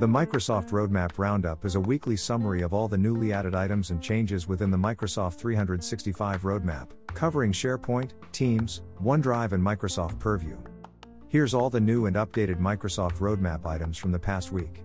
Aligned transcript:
The 0.00 0.06
Microsoft 0.06 0.70
Roadmap 0.70 1.18
Roundup 1.18 1.66
is 1.66 1.74
a 1.74 1.80
weekly 1.80 2.16
summary 2.16 2.62
of 2.62 2.72
all 2.72 2.88
the 2.88 2.96
newly 2.96 3.34
added 3.34 3.54
items 3.54 3.90
and 3.90 4.02
changes 4.02 4.48
within 4.48 4.70
the 4.70 4.76
Microsoft 4.78 5.34
365 5.34 6.40
roadmap, 6.40 6.88
covering 7.08 7.52
SharePoint, 7.52 8.12
Teams, 8.32 8.80
OneDrive, 9.04 9.52
and 9.52 9.62
Microsoft 9.62 10.18
Purview. 10.18 10.56
Here's 11.28 11.52
all 11.52 11.68
the 11.68 11.82
new 11.82 12.06
and 12.06 12.16
updated 12.16 12.58
Microsoft 12.58 13.18
Roadmap 13.18 13.66
items 13.66 13.98
from 13.98 14.10
the 14.10 14.18
past 14.18 14.52
week. 14.52 14.82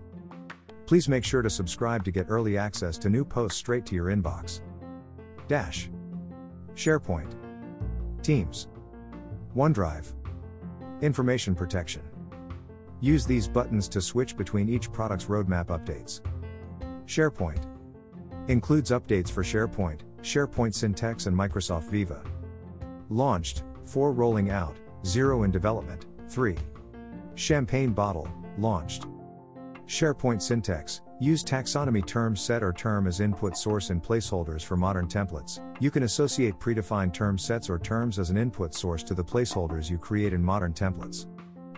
Please 0.84 1.08
make 1.08 1.24
sure 1.24 1.40
to 1.40 1.48
subscribe 1.48 2.04
to 2.04 2.10
get 2.10 2.26
early 2.28 2.58
access 2.58 2.98
to 2.98 3.08
new 3.08 3.24
posts 3.24 3.58
straight 3.58 3.86
to 3.86 3.94
your 3.94 4.14
inbox. 4.14 4.60
Dash. 5.48 5.88
SharePoint. 6.74 7.32
Teams. 8.22 8.68
OneDrive. 9.56 10.12
Information 11.00 11.54
protection. 11.54 12.02
Use 13.00 13.26
these 13.26 13.48
buttons 13.48 13.88
to 13.88 14.00
switch 14.00 14.36
between 14.36 14.68
each 14.68 14.92
product's 14.92 15.26
roadmap 15.26 15.66
updates. 15.66 16.20
SharePoint 17.06 17.64
includes 18.48 18.90
updates 18.90 19.30
for 19.30 19.42
SharePoint, 19.42 20.00
SharePoint 20.22 20.72
Syntex, 20.72 21.26
and 21.26 21.36
Microsoft 21.36 21.90
Viva. 21.90 22.22
Launched, 23.08 23.62
4 23.84 24.12
rolling 24.12 24.50
out, 24.50 24.76
0 25.04 25.44
in 25.44 25.50
development, 25.50 26.06
3. 26.28 26.56
Champagne 27.34 27.92
bottle, 27.92 28.28
launched. 28.58 29.06
SharePoint 29.86 30.40
Syntex 30.40 31.00
Use 31.18 31.42
taxonomy 31.42 32.04
term 32.04 32.36
set 32.36 32.62
or 32.62 32.74
term 32.74 33.06
as 33.06 33.20
input 33.20 33.56
source 33.56 33.88
in 33.88 34.02
placeholders 34.02 34.62
for 34.62 34.76
modern 34.76 35.08
templates. 35.08 35.60
You 35.80 35.90
can 35.90 36.02
associate 36.02 36.58
predefined 36.58 37.14
term 37.14 37.38
sets 37.38 37.70
or 37.70 37.78
terms 37.78 38.18
as 38.18 38.28
an 38.28 38.36
input 38.36 38.74
source 38.74 39.02
to 39.04 39.14
the 39.14 39.24
placeholders 39.24 39.88
you 39.88 39.96
create 39.96 40.34
in 40.34 40.42
modern 40.42 40.74
templates. 40.74 41.26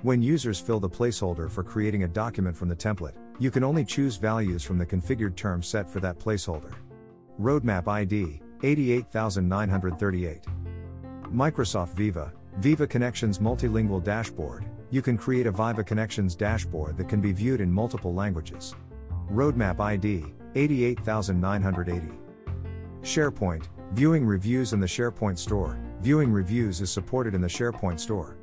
When 0.02 0.22
users 0.22 0.60
fill 0.60 0.78
the 0.78 0.88
placeholder 0.88 1.50
for 1.50 1.64
creating 1.64 2.04
a 2.04 2.08
document 2.08 2.56
from 2.56 2.68
the 2.68 2.76
template, 2.76 3.16
you 3.40 3.50
can 3.50 3.64
only 3.64 3.84
choose 3.84 4.16
values 4.16 4.62
from 4.62 4.78
the 4.78 4.86
configured 4.86 5.34
term 5.34 5.60
set 5.60 5.90
for 5.90 5.98
that 5.98 6.20
placeholder. 6.20 6.72
Roadmap 7.40 7.88
ID 7.88 8.40
88938. 8.62 10.44
Microsoft 11.34 11.94
Viva 11.94 12.32
Viva 12.58 12.86
Connections 12.86 13.40
Multilingual 13.40 14.02
Dashboard. 14.02 14.64
You 14.90 15.02
can 15.02 15.18
create 15.18 15.48
a 15.48 15.52
Viva 15.52 15.82
Connections 15.82 16.36
dashboard 16.36 16.96
that 16.96 17.08
can 17.08 17.20
be 17.20 17.32
viewed 17.32 17.60
in 17.60 17.70
multiple 17.70 18.14
languages. 18.14 18.76
Roadmap 19.32 19.80
ID 19.80 20.26
88980. 20.54 22.12
SharePoint 23.02 23.64
Viewing 23.94 24.24
reviews 24.24 24.72
in 24.72 24.78
the 24.78 24.86
SharePoint 24.86 25.38
Store. 25.38 25.76
Viewing 26.02 26.30
reviews 26.30 26.80
is 26.80 26.90
supported 26.90 27.34
in 27.34 27.40
the 27.40 27.48
SharePoint 27.48 27.98
Store. 27.98 28.37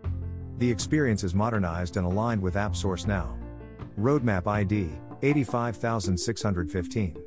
The 0.57 0.71
experience 0.71 1.23
is 1.25 1.35
modernized 1.35 1.97
and 1.97 2.05
aligned 2.05 2.41
with 2.41 2.55
AppSource 2.55 3.05
now. 3.05 3.37
Roadmap 3.99 4.47
ID 4.47 4.89
85615. 5.21 7.17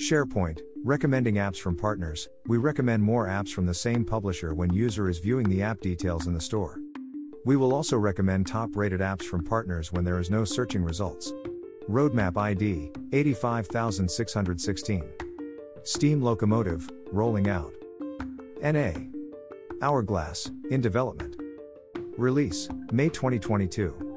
SharePoint, 0.00 0.60
recommending 0.84 1.36
apps 1.36 1.56
from 1.56 1.76
partners. 1.76 2.28
We 2.46 2.58
recommend 2.58 3.02
more 3.02 3.26
apps 3.26 3.48
from 3.48 3.66
the 3.66 3.74
same 3.74 4.04
publisher 4.04 4.54
when 4.54 4.72
user 4.72 5.08
is 5.08 5.18
viewing 5.18 5.48
the 5.48 5.62
app 5.62 5.80
details 5.80 6.26
in 6.26 6.34
the 6.34 6.40
store. 6.40 6.78
We 7.44 7.56
will 7.56 7.74
also 7.74 7.96
recommend 7.96 8.46
top 8.46 8.76
rated 8.76 9.00
apps 9.00 9.22
from 9.22 9.42
partners 9.42 9.92
when 9.92 10.04
there 10.04 10.20
is 10.20 10.30
no 10.30 10.44
searching 10.44 10.84
results. 10.84 11.32
Roadmap 11.88 12.36
ID 12.36 12.92
85616. 13.12 15.04
Steam 15.84 16.20
Locomotive, 16.20 16.90
rolling 17.12 17.48
out. 17.48 17.72
NA. 18.62 18.92
Hourglass, 19.80 20.50
in 20.70 20.80
development. 20.80 21.35
Release, 22.18 22.68
May 22.92 23.08
2022. 23.10 24.16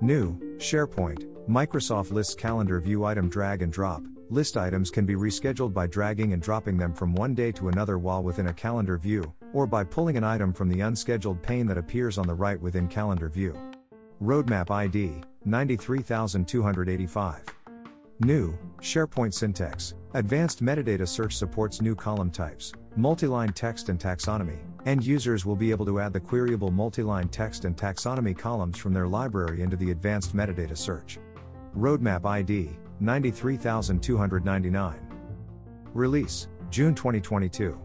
New, 0.00 0.38
SharePoint, 0.56 1.26
Microsoft 1.46 2.10
Lists 2.10 2.34
Calendar 2.34 2.80
View 2.80 3.04
Item 3.04 3.28
Drag 3.28 3.60
and 3.60 3.70
Drop. 3.70 4.02
List 4.30 4.56
items 4.56 4.90
can 4.90 5.04
be 5.04 5.14
rescheduled 5.14 5.74
by 5.74 5.86
dragging 5.86 6.32
and 6.32 6.40
dropping 6.40 6.78
them 6.78 6.94
from 6.94 7.14
one 7.14 7.34
day 7.34 7.52
to 7.52 7.68
another 7.68 7.98
while 7.98 8.22
within 8.22 8.46
a 8.46 8.52
calendar 8.52 8.96
view, 8.96 9.30
or 9.52 9.66
by 9.66 9.84
pulling 9.84 10.16
an 10.16 10.24
item 10.24 10.54
from 10.54 10.70
the 10.70 10.80
unscheduled 10.80 11.42
pane 11.42 11.66
that 11.66 11.76
appears 11.76 12.16
on 12.16 12.26
the 12.26 12.34
right 12.34 12.58
within 12.60 12.88
calendar 12.88 13.28
view. 13.28 13.54
Roadmap 14.22 14.70
ID 14.70 15.20
93285. 15.44 17.42
New, 18.20 18.58
SharePoint 18.80 19.34
Syntex, 19.34 19.92
Advanced 20.14 20.62
metadata 20.62 21.06
search 21.06 21.34
supports 21.36 21.82
new 21.82 21.96
column 21.96 22.30
types, 22.30 22.72
multi-line 22.96 23.52
text 23.52 23.88
and 23.88 23.98
taxonomy, 23.98 24.58
End 24.86 25.04
users 25.04 25.46
will 25.46 25.56
be 25.56 25.70
able 25.70 25.86
to 25.86 25.98
add 25.98 26.12
the 26.12 26.20
queryable 26.20 26.70
multi-line 26.70 27.28
text 27.28 27.64
and 27.64 27.74
taxonomy 27.74 28.36
columns 28.36 28.76
from 28.76 28.92
their 28.92 29.08
library 29.08 29.62
into 29.62 29.76
the 29.76 29.90
advanced 29.90 30.36
metadata 30.36 30.76
search. 30.76 31.18
Roadmap 31.74 32.26
ID 32.26 32.68
93299. 33.00 34.94
Release 35.94 36.48
June 36.70 36.94
2022. 36.94 37.80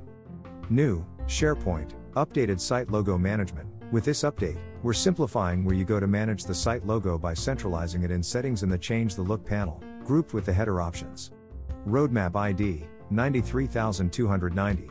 New 0.70 1.06
SharePoint 1.26 1.92
updated 2.16 2.60
site 2.60 2.90
logo 2.90 3.18
management. 3.18 3.70
With 3.94 4.04
this 4.04 4.24
update, 4.24 4.60
we're 4.84 4.94
simplifying 4.94 5.64
where 5.64 5.76
you 5.76 5.86
go 5.86 6.02
to 6.02 6.08
manage 6.08 6.44
the 6.44 6.54
site 6.54 6.86
logo 6.86 7.18
by 7.18 7.34
centralizing 7.34 8.04
it 8.04 8.12
in 8.12 8.22
settings 8.22 8.64
in 8.64 8.70
the 8.70 8.78
change 8.78 9.16
the 9.16 9.22
look 9.22 9.46
panel, 9.46 9.82
grouped 10.04 10.34
with 10.34 10.46
the 10.46 10.54
header 10.54 10.82
options. 10.82 11.32
Roadmap 11.88 12.36
ID 12.36 12.86
93290. 13.10 14.90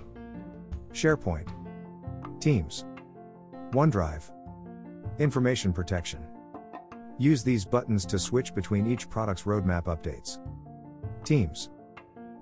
SharePoint 0.92 1.57
Teams. 2.40 2.84
OneDrive. 3.72 4.30
Information 5.18 5.72
protection. 5.72 6.24
Use 7.18 7.42
these 7.42 7.64
buttons 7.64 8.06
to 8.06 8.16
switch 8.18 8.54
between 8.54 8.86
each 8.86 9.10
product's 9.10 9.42
roadmap 9.42 9.86
updates. 9.86 10.38
Teams. 11.24 11.70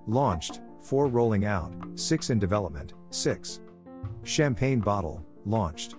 Launched, 0.07 0.61
4 0.83 1.09
rolling 1.09 1.47
out, 1.47 1.73
6 1.95 2.31
in 2.31 2.39
development, 2.39 2.93
6. 3.09 3.61
Champagne 4.23 4.81
bottle, 4.81 5.25
launched. 5.47 5.95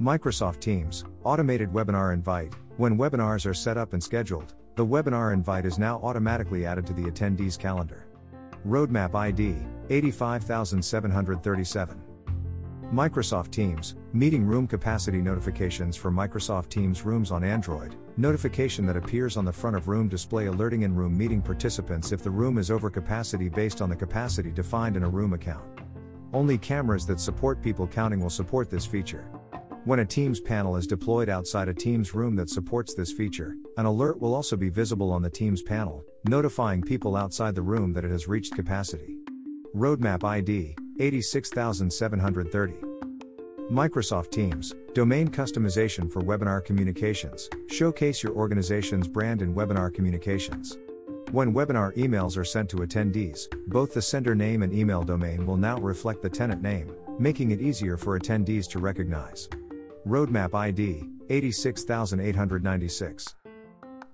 Microsoft 0.00 0.60
Teams, 0.60 1.04
automated 1.24 1.72
webinar 1.72 2.14
invite. 2.14 2.54
When 2.76 2.96
webinars 2.96 3.46
are 3.46 3.54
set 3.54 3.76
up 3.76 3.94
and 3.94 4.02
scheduled, 4.02 4.54
the 4.76 4.86
webinar 4.86 5.32
invite 5.32 5.66
is 5.66 5.76
now 5.76 5.98
automatically 6.04 6.64
added 6.64 6.86
to 6.86 6.92
the 6.92 7.10
attendee's 7.10 7.56
calendar. 7.56 8.06
Roadmap 8.64 9.16
ID 9.16 9.56
85737. 9.90 12.07
Microsoft 12.92 13.50
Teams, 13.50 13.96
meeting 14.14 14.46
room 14.46 14.66
capacity 14.66 15.20
notifications 15.20 15.94
for 15.94 16.10
Microsoft 16.10 16.70
Teams 16.70 17.04
rooms 17.04 17.30
on 17.30 17.44
Android, 17.44 17.96
notification 18.16 18.86
that 18.86 18.96
appears 18.96 19.36
on 19.36 19.44
the 19.44 19.52
front 19.52 19.76
of 19.76 19.88
room 19.88 20.08
display 20.08 20.46
alerting 20.46 20.82
in 20.82 20.94
room 20.94 21.14
meeting 21.16 21.42
participants 21.42 22.12
if 22.12 22.22
the 22.22 22.30
room 22.30 22.56
is 22.56 22.70
over 22.70 22.88
capacity 22.88 23.50
based 23.50 23.82
on 23.82 23.90
the 23.90 23.96
capacity 23.96 24.50
defined 24.50 24.96
in 24.96 25.02
a 25.02 25.08
room 25.08 25.34
account. 25.34 25.66
Only 26.32 26.56
cameras 26.56 27.04
that 27.08 27.20
support 27.20 27.62
people 27.62 27.86
counting 27.86 28.20
will 28.20 28.30
support 28.30 28.70
this 28.70 28.86
feature. 28.86 29.30
When 29.84 29.98
a 29.98 30.04
Teams 30.06 30.40
panel 30.40 30.74
is 30.74 30.86
deployed 30.86 31.28
outside 31.28 31.68
a 31.68 31.74
Teams 31.74 32.14
room 32.14 32.36
that 32.36 32.48
supports 32.48 32.94
this 32.94 33.12
feature, 33.12 33.54
an 33.76 33.84
alert 33.84 34.18
will 34.18 34.34
also 34.34 34.56
be 34.56 34.70
visible 34.70 35.12
on 35.12 35.20
the 35.20 35.28
Teams 35.28 35.60
panel, 35.60 36.06
notifying 36.26 36.80
people 36.80 37.16
outside 37.16 37.54
the 37.54 37.60
room 37.60 37.92
that 37.92 38.06
it 38.06 38.10
has 38.10 38.28
reached 38.28 38.54
capacity. 38.54 39.18
Roadmap 39.74 40.24
ID 40.24 40.74
86730. 41.00 42.74
Microsoft 43.70 44.30
Teams, 44.30 44.74
domain 44.94 45.28
customization 45.28 46.10
for 46.10 46.22
webinar 46.22 46.64
communications. 46.64 47.50
Showcase 47.68 48.22
your 48.22 48.32
organization's 48.32 49.06
brand 49.06 49.42
in 49.42 49.54
webinar 49.54 49.92
communications. 49.92 50.78
When 51.32 51.52
webinar 51.52 51.94
emails 51.96 52.38
are 52.38 52.44
sent 52.44 52.70
to 52.70 52.78
attendees, 52.78 53.46
both 53.68 53.92
the 53.92 54.00
sender 54.00 54.34
name 54.34 54.62
and 54.62 54.72
email 54.72 55.02
domain 55.02 55.44
will 55.44 55.58
now 55.58 55.76
reflect 55.78 56.22
the 56.22 56.30
tenant 56.30 56.62
name, 56.62 56.96
making 57.18 57.50
it 57.50 57.60
easier 57.60 57.98
for 57.98 58.18
attendees 58.18 58.66
to 58.70 58.78
recognize. 58.78 59.50
Roadmap 60.06 60.54
ID 60.54 61.04
86896. 61.28 63.34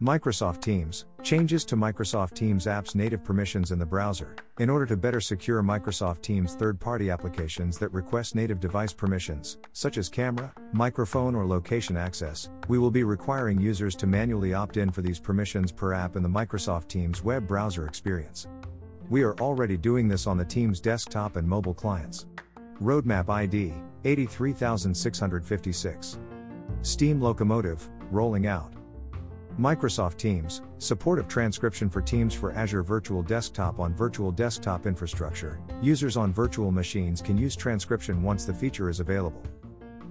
Microsoft 0.02 0.60
Teams 0.60 1.04
changes 1.22 1.64
to 1.64 1.76
Microsoft 1.76 2.34
Teams 2.34 2.66
apps 2.66 2.96
native 2.96 3.22
permissions 3.22 3.70
in 3.70 3.78
the 3.78 3.86
browser. 3.86 4.34
In 4.60 4.70
order 4.70 4.86
to 4.86 4.96
better 4.96 5.20
secure 5.20 5.64
Microsoft 5.64 6.22
Teams 6.22 6.54
third 6.54 6.78
party 6.78 7.10
applications 7.10 7.76
that 7.78 7.92
request 7.92 8.36
native 8.36 8.60
device 8.60 8.92
permissions, 8.92 9.58
such 9.72 9.98
as 9.98 10.08
camera, 10.08 10.52
microphone, 10.72 11.34
or 11.34 11.44
location 11.44 11.96
access, 11.96 12.50
we 12.68 12.78
will 12.78 12.92
be 12.92 13.02
requiring 13.02 13.60
users 13.60 13.96
to 13.96 14.06
manually 14.06 14.54
opt 14.54 14.76
in 14.76 14.92
for 14.92 15.02
these 15.02 15.18
permissions 15.18 15.72
per 15.72 15.92
app 15.92 16.14
in 16.14 16.22
the 16.22 16.28
Microsoft 16.28 16.86
Teams 16.86 17.24
web 17.24 17.48
browser 17.48 17.88
experience. 17.88 18.46
We 19.10 19.24
are 19.24 19.34
already 19.40 19.76
doing 19.76 20.06
this 20.06 20.28
on 20.28 20.38
the 20.38 20.44
Teams 20.44 20.80
desktop 20.80 21.34
and 21.34 21.48
mobile 21.48 21.74
clients. 21.74 22.26
Roadmap 22.80 23.28
ID 23.28 23.72
83656. 24.04 26.20
Steam 26.82 27.20
Locomotive, 27.20 27.88
rolling 28.12 28.46
out. 28.46 28.72
Microsoft 29.58 30.16
Teams, 30.16 30.62
support 30.78 31.20
of 31.20 31.28
transcription 31.28 31.88
for 31.88 32.00
Teams 32.00 32.34
for 32.34 32.52
Azure 32.52 32.82
Virtual 32.82 33.22
Desktop 33.22 33.78
on 33.78 33.94
Virtual 33.94 34.32
Desktop 34.32 34.84
infrastructure. 34.84 35.60
Users 35.80 36.16
on 36.16 36.32
virtual 36.32 36.72
machines 36.72 37.22
can 37.22 37.38
use 37.38 37.54
transcription 37.54 38.20
once 38.20 38.44
the 38.44 38.52
feature 38.52 38.88
is 38.88 38.98
available. 38.98 39.42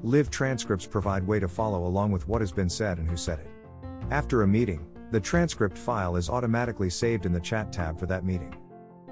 Live 0.02 0.30
transcripts 0.30 0.88
provide 0.88 1.28
way 1.28 1.42
to 1.42 1.50
follow 1.50 1.86
along 1.86 2.12
with 2.12 2.26
what 2.28 2.40
has 2.40 2.54
been 2.54 2.70
said 2.70 3.00
and 3.00 3.10
who 3.10 3.18
said 3.18 3.40
it. 3.40 3.50
After 4.12 4.44
a 4.44 4.48
meeting, 4.48 4.86
The 5.14 5.20
transcript 5.20 5.78
file 5.78 6.16
is 6.16 6.28
automatically 6.28 6.90
saved 6.90 7.28
in 7.28 7.32
the 7.32 7.40
chat 7.40 7.72
tab 7.72 8.00
for 8.00 8.08
that 8.08 8.26
meeting. 8.26 8.56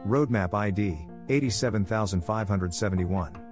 Roadmap 0.08 0.56
ID 0.56 0.98
87571. 1.30 3.51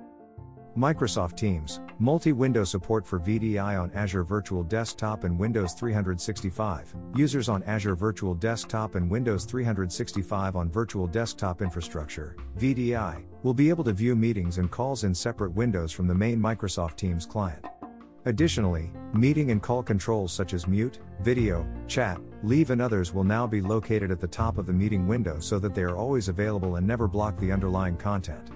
Microsoft 0.79 1.35
Teams, 1.35 1.81
multi 1.99 2.31
window 2.31 2.63
support 2.63 3.05
for 3.05 3.19
VDI 3.19 3.77
on 3.77 3.91
Azure 3.91 4.23
Virtual 4.23 4.63
Desktop 4.63 5.25
and 5.25 5.37
Windows 5.37 5.73
365. 5.73 6.95
Users 7.15 7.49
on 7.49 7.61
Azure 7.63 7.95
Virtual 7.95 8.33
Desktop 8.33 8.95
and 8.95 9.11
Windows 9.11 9.43
365 9.43 10.55
on 10.55 10.71
Virtual 10.71 11.05
Desktop 11.05 11.61
Infrastructure, 11.61 12.37
VDI, 12.57 13.25
will 13.43 13.53
be 13.53 13.67
able 13.67 13.83
to 13.83 13.91
view 13.91 14.15
meetings 14.15 14.57
and 14.57 14.71
calls 14.71 15.03
in 15.03 15.13
separate 15.13 15.51
windows 15.51 15.91
from 15.91 16.07
the 16.07 16.15
main 16.15 16.39
Microsoft 16.39 16.95
Teams 16.95 17.25
client. 17.25 17.65
Additionally, 18.23 18.89
meeting 19.13 19.51
and 19.51 19.61
call 19.61 19.83
controls 19.83 20.31
such 20.31 20.53
as 20.53 20.65
mute, 20.65 20.99
video, 21.19 21.67
chat, 21.89 22.21
leave, 22.41 22.69
and 22.69 22.81
others 22.81 23.13
will 23.13 23.25
now 23.25 23.45
be 23.45 23.59
located 23.59 24.11
at 24.11 24.21
the 24.21 24.27
top 24.27 24.57
of 24.57 24.65
the 24.65 24.71
meeting 24.71 25.09
window 25.09 25.41
so 25.41 25.59
that 25.59 25.75
they 25.75 25.83
are 25.83 25.97
always 25.97 26.29
available 26.29 26.77
and 26.77 26.87
never 26.87 27.05
block 27.05 27.37
the 27.37 27.51
underlying 27.51 27.97
content. 27.97 28.51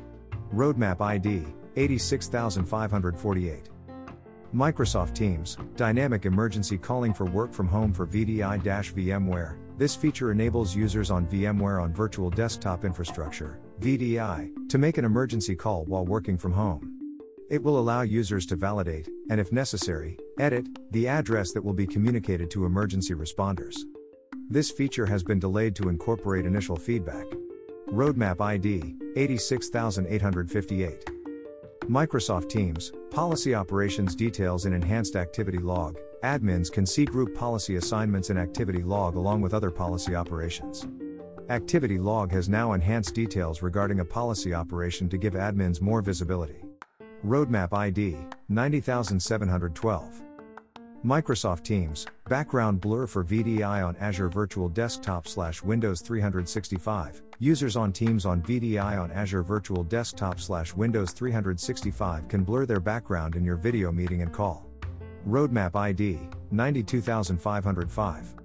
Roadmap 0.54 1.02
ID 1.02 1.54
86548. 1.76 3.70
Microsoft 4.54 5.16
Teams, 5.16 5.58
dynamic 5.76 6.26
emergency 6.26 6.78
calling 6.78 7.14
for 7.14 7.26
work 7.26 7.52
from 7.52 7.68
home 7.68 7.92
for 7.92 8.06
VDI 8.06 8.62
VMware. 8.62 9.58
This 9.78 9.96
feature 9.96 10.32
enables 10.32 10.76
users 10.76 11.10
on 11.10 11.26
VMware 11.26 11.82
on 11.82 11.92
virtual 11.92 12.30
desktop 12.30 12.86
infrastructure, 12.86 13.60
VDI, 13.82 14.70
to 14.70 14.78
make 14.78 15.00
an 15.00 15.06
emergency 15.06 15.56
call 15.56 15.86
while 15.86 16.06
working 16.06 16.38
from 16.38 16.54
home. 16.54 17.00
It 17.50 17.64
will 17.64 17.80
allow 17.80 18.02
users 18.02 18.46
to 18.48 18.56
validate, 18.56 19.10
and 19.32 19.40
if 19.40 19.52
necessary, 19.52 20.20
edit, 20.40 20.68
the 20.92 21.08
address 21.08 21.52
that 21.54 21.64
will 21.64 21.74
be 21.74 21.88
communicated 21.88 22.52
to 22.52 22.66
emergency 22.66 23.16
responders. 23.16 23.78
This 24.50 24.70
feature 24.70 25.08
has 25.08 25.24
been 25.24 25.40
delayed 25.40 25.76
to 25.78 25.90
incorporate 25.90 26.46
initial 26.46 26.76
feedback. 26.76 27.26
Roadmap 27.88 28.40
ID 28.40 28.96
86858. 29.16 31.13
Microsoft 31.90 32.50
Teams, 32.50 32.94
policy 33.12 33.54
operations 33.54 34.16
details 34.16 34.66
in 34.66 34.74
enhanced 34.74 35.18
activity 35.18 35.58
log. 35.58 35.98
Admins 36.24 36.72
can 36.72 36.86
see 36.86 37.04
group 37.04 37.36
policy 37.36 37.76
assignments 37.76 38.30
in 38.30 38.38
activity 38.38 38.82
log 38.82 39.18
along 39.18 39.42
with 39.42 39.54
other 39.54 39.70
policy 39.70 40.16
operations. 40.16 40.88
Activity 41.50 41.98
log 41.98 42.32
has 42.32 42.48
now 42.48 42.72
enhanced 42.72 43.14
details 43.14 43.62
regarding 43.62 44.00
a 44.00 44.06
policy 44.06 44.54
operation 44.54 45.10
to 45.10 45.18
give 45.18 45.34
admins 45.34 45.82
more 45.82 46.02
visibility. 46.02 46.64
Roadmap 47.26 47.74
ID 47.74 48.18
90712. 48.48 50.33
Microsoft 51.06 51.64
Teams, 51.64 52.06
background 52.30 52.80
blur 52.80 53.06
for 53.06 53.26
VDI 53.26 53.86
on 53.86 53.94
Azure 53.98 54.30
Virtual 54.30 54.70
Desktop 54.70 55.28
slash 55.28 55.62
Windows 55.62 56.00
365. 56.00 57.22
Users 57.40 57.76
on 57.76 57.92
Teams 57.92 58.26
on 58.26 58.42
VDI 58.42 58.98
on 58.98 59.12
Azure 59.12 59.44
Virtual 59.44 59.84
Desktop 59.84 60.40
slash 60.40 60.74
Windows 60.74 61.12
365 61.12 62.30
can 62.30 62.46
blur 62.46 62.66
their 62.66 62.80
background 62.80 63.36
in 63.36 63.44
your 63.44 63.58
video 63.58 63.92
meeting 63.92 64.22
and 64.22 64.32
call. 64.32 64.66
Roadmap 65.28 65.76
ID 65.76 66.20
92505. 66.52 68.36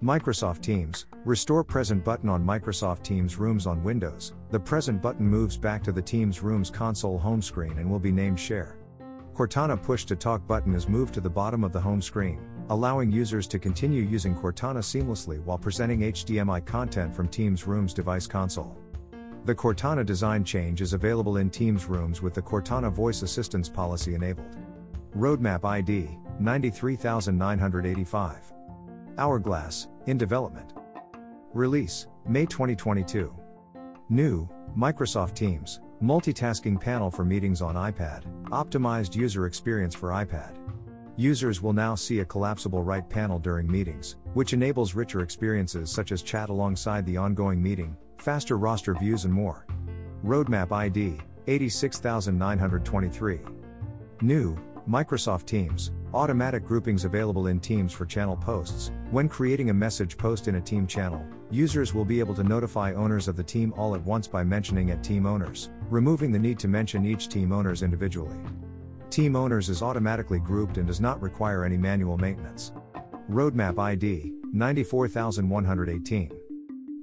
Microsoft 0.00 0.62
Teams, 0.62 1.06
restore 1.24 1.64
present 1.64 2.04
button 2.04 2.28
on 2.28 2.46
Microsoft 2.46 3.02
Teams 3.02 3.36
Rooms 3.36 3.66
on 3.66 3.82
Windows. 3.82 4.34
The 4.50 4.60
present 4.60 5.02
button 5.02 5.26
moves 5.26 5.58
back 5.58 5.82
to 5.82 5.92
the 5.92 6.00
Teams 6.00 6.40
Rooms 6.40 6.70
console 6.70 7.18
home 7.18 7.42
screen 7.42 7.78
and 7.78 7.90
will 7.90 7.98
be 7.98 8.12
named 8.12 8.38
Share. 8.38 8.79
Cortana 9.40 9.82
push 9.82 10.04
to 10.04 10.14
talk 10.14 10.46
button 10.46 10.74
is 10.74 10.86
moved 10.86 11.14
to 11.14 11.20
the 11.22 11.30
bottom 11.30 11.64
of 11.64 11.72
the 11.72 11.80
home 11.80 12.02
screen, 12.02 12.38
allowing 12.68 13.10
users 13.10 13.46
to 13.46 13.58
continue 13.58 14.02
using 14.02 14.34
Cortana 14.34 14.80
seamlessly 14.80 15.42
while 15.44 15.56
presenting 15.56 16.00
HDMI 16.00 16.62
content 16.66 17.14
from 17.14 17.26
Teams 17.26 17.66
Rooms 17.66 17.94
device 17.94 18.26
console. 18.26 18.76
The 19.46 19.54
Cortana 19.54 20.04
design 20.04 20.44
change 20.44 20.82
is 20.82 20.92
available 20.92 21.38
in 21.38 21.48
Teams 21.48 21.86
Rooms 21.86 22.20
with 22.20 22.34
the 22.34 22.42
Cortana 22.42 22.92
voice 22.92 23.22
assistance 23.22 23.66
policy 23.66 24.14
enabled. 24.14 24.58
Roadmap 25.16 25.64
ID 25.64 26.18
93985. 26.38 28.52
Hourglass, 29.16 29.88
in 30.04 30.18
development. 30.18 30.74
Release, 31.54 32.08
May 32.28 32.44
2022. 32.44 33.34
New, 34.10 34.46
Microsoft 34.76 35.32
Teams, 35.32 35.80
multitasking 36.02 36.80
panel 36.80 37.10
for 37.10 37.24
meetings 37.24 37.60
on 37.60 37.74
iPad, 37.74 38.24
optimized 38.46 39.14
user 39.14 39.46
experience 39.46 39.94
for 39.94 40.10
iPad. 40.10 40.56
Users 41.16 41.60
will 41.60 41.74
now 41.74 41.94
see 41.94 42.20
a 42.20 42.24
collapsible 42.24 42.82
right 42.82 43.06
panel 43.08 43.38
during 43.38 43.70
meetings, 43.70 44.16
which 44.32 44.54
enables 44.54 44.94
richer 44.94 45.20
experiences 45.20 45.90
such 45.90 46.12
as 46.12 46.22
chat 46.22 46.48
alongside 46.48 47.04
the 47.04 47.18
ongoing 47.18 47.62
meeting, 47.62 47.94
faster 48.16 48.56
roster 48.56 48.94
views, 48.94 49.26
and 49.26 49.34
more. 49.34 49.66
Roadmap 50.24 50.72
ID 50.72 51.18
86923. 51.46 53.40
New, 54.22 54.56
Microsoft 54.88 55.44
Teams, 55.46 55.90
automatic 56.12 56.64
groupings 56.64 57.04
available 57.04 57.46
in 57.46 57.60
Teams 57.60 57.92
for 57.92 58.04
channel 58.04 58.36
posts. 58.36 58.90
When 59.10 59.28
creating 59.28 59.70
a 59.70 59.74
message 59.74 60.16
post 60.16 60.48
in 60.48 60.56
a 60.56 60.60
team 60.60 60.86
channel, 60.86 61.24
users 61.50 61.94
will 61.94 62.04
be 62.04 62.20
able 62.20 62.34
to 62.34 62.44
notify 62.44 62.92
owners 62.94 63.28
of 63.28 63.36
the 63.36 63.44
team 63.44 63.72
all 63.76 63.94
at 63.94 64.04
once 64.04 64.26
by 64.26 64.44
mentioning 64.44 64.90
at 64.90 65.04
team 65.04 65.26
owners, 65.26 65.70
removing 65.88 66.32
the 66.32 66.38
need 66.38 66.58
to 66.60 66.68
mention 66.68 67.06
each 67.06 67.28
team 67.28 67.52
owners 67.52 67.82
individually. 67.82 68.36
Team 69.10 69.34
owners 69.36 69.68
is 69.68 69.82
automatically 69.82 70.38
grouped 70.38 70.78
and 70.78 70.86
does 70.86 71.00
not 71.00 71.20
require 71.20 71.64
any 71.64 71.76
manual 71.76 72.16
maintenance. 72.16 72.72
Roadmap 73.28 73.78
ID 73.78 74.32
94118. 74.52 76.30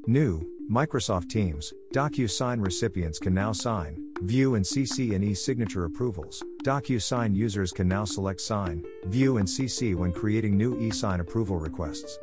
New, 0.08 0.42
Microsoft 0.70 1.30
Teams, 1.30 1.74
DocuSign 1.94 2.64
recipients 2.64 3.20
can 3.20 3.34
now 3.34 3.54
sign, 3.54 3.98
view 4.22 4.56
and 4.56 4.66
CC 4.66 5.16
and 5.16 5.24
e-signature 5.24 5.86
approvals. 5.86 6.44
DocuSign 6.68 7.34
users 7.34 7.72
can 7.72 7.88
now 7.88 8.04
select 8.04 8.42
sign, 8.42 8.84
view 9.06 9.38
and 9.38 9.48
CC 9.48 9.96
when 9.96 10.12
creating 10.12 10.58
new 10.58 10.78
e-sign 10.82 11.22
approval 11.22 11.56
requests. 11.56 12.20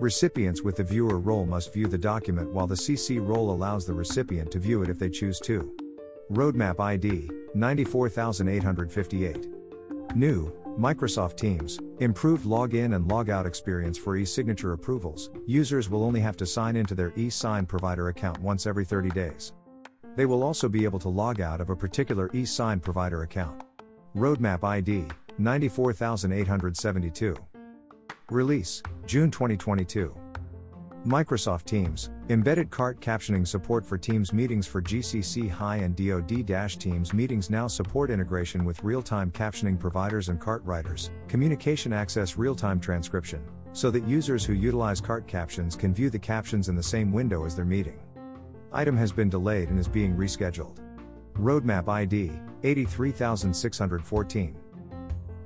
Recipients 0.00 0.60
with 0.60 0.74
the 0.74 0.82
viewer 0.82 1.20
role 1.20 1.46
must 1.46 1.72
view 1.72 1.86
the 1.86 1.96
document 1.96 2.52
while 2.52 2.66
the 2.66 2.74
CC 2.74 3.24
role 3.24 3.52
allows 3.52 3.86
the 3.86 3.92
recipient 3.92 4.50
to 4.50 4.58
view 4.58 4.82
it 4.82 4.90
if 4.90 4.98
they 4.98 5.08
choose 5.08 5.38
to. 5.38 5.72
Roadmap 6.32 6.80
ID 6.80 7.30
94858. 7.54 10.16
New, 10.16 10.52
Microsoft 10.76 11.36
Teams, 11.36 11.78
improved 12.00 12.44
login 12.44 12.96
and 12.96 13.08
logout 13.08 13.46
experience 13.46 13.96
for 13.96 14.16
e-signature 14.16 14.72
approvals. 14.72 15.30
Users 15.46 15.88
will 15.88 16.02
only 16.02 16.18
have 16.18 16.36
to 16.38 16.44
sign 16.44 16.74
into 16.74 16.96
their 16.96 17.12
e-sign 17.14 17.64
provider 17.64 18.08
account 18.08 18.40
once 18.40 18.66
every 18.66 18.84
30 18.84 19.10
days. 19.10 19.52
They 20.16 20.26
will 20.26 20.42
also 20.42 20.68
be 20.68 20.82
able 20.82 20.98
to 20.98 21.08
log 21.08 21.40
out 21.40 21.60
of 21.60 21.70
a 21.70 21.76
particular 21.76 22.28
e-sign 22.34 22.80
provider 22.80 23.22
account. 23.22 23.62
Roadmap 24.16 24.64
ID 24.64 25.04
94872. 25.38 27.36
Release 28.30 28.82
June 29.04 29.30
2022. 29.30 30.16
Microsoft 31.04 31.66
Teams, 31.66 32.08
embedded 32.30 32.70
cart 32.70 32.98
captioning 33.00 33.46
support 33.46 33.84
for 33.84 33.98
Teams 33.98 34.32
meetings 34.32 34.66
for 34.66 34.80
GCC 34.80 35.50
High 35.50 35.76
and 35.76 35.94
DoD 35.94 36.46
Teams 36.80 37.12
meetings 37.12 37.50
now 37.50 37.66
support 37.66 38.08
integration 38.08 38.64
with 38.64 38.82
real 38.82 39.02
time 39.02 39.30
captioning 39.30 39.78
providers 39.78 40.30
and 40.30 40.40
cart 40.40 40.64
writers, 40.64 41.10
communication 41.28 41.92
access 41.92 42.38
real 42.38 42.54
time 42.54 42.80
transcription, 42.80 43.44
so 43.74 43.90
that 43.90 44.08
users 44.08 44.46
who 44.46 44.54
utilize 44.54 44.98
cart 44.98 45.26
captions 45.26 45.76
can 45.76 45.92
view 45.92 46.08
the 46.08 46.18
captions 46.18 46.70
in 46.70 46.74
the 46.74 46.82
same 46.82 47.12
window 47.12 47.44
as 47.44 47.54
their 47.54 47.66
meeting. 47.66 47.98
Item 48.72 48.96
has 48.96 49.12
been 49.12 49.28
delayed 49.28 49.68
and 49.68 49.78
is 49.78 49.88
being 49.88 50.16
rescheduled. 50.16 50.85
Roadmap 51.38 51.88
ID 51.88 52.32
83614. 52.62 54.56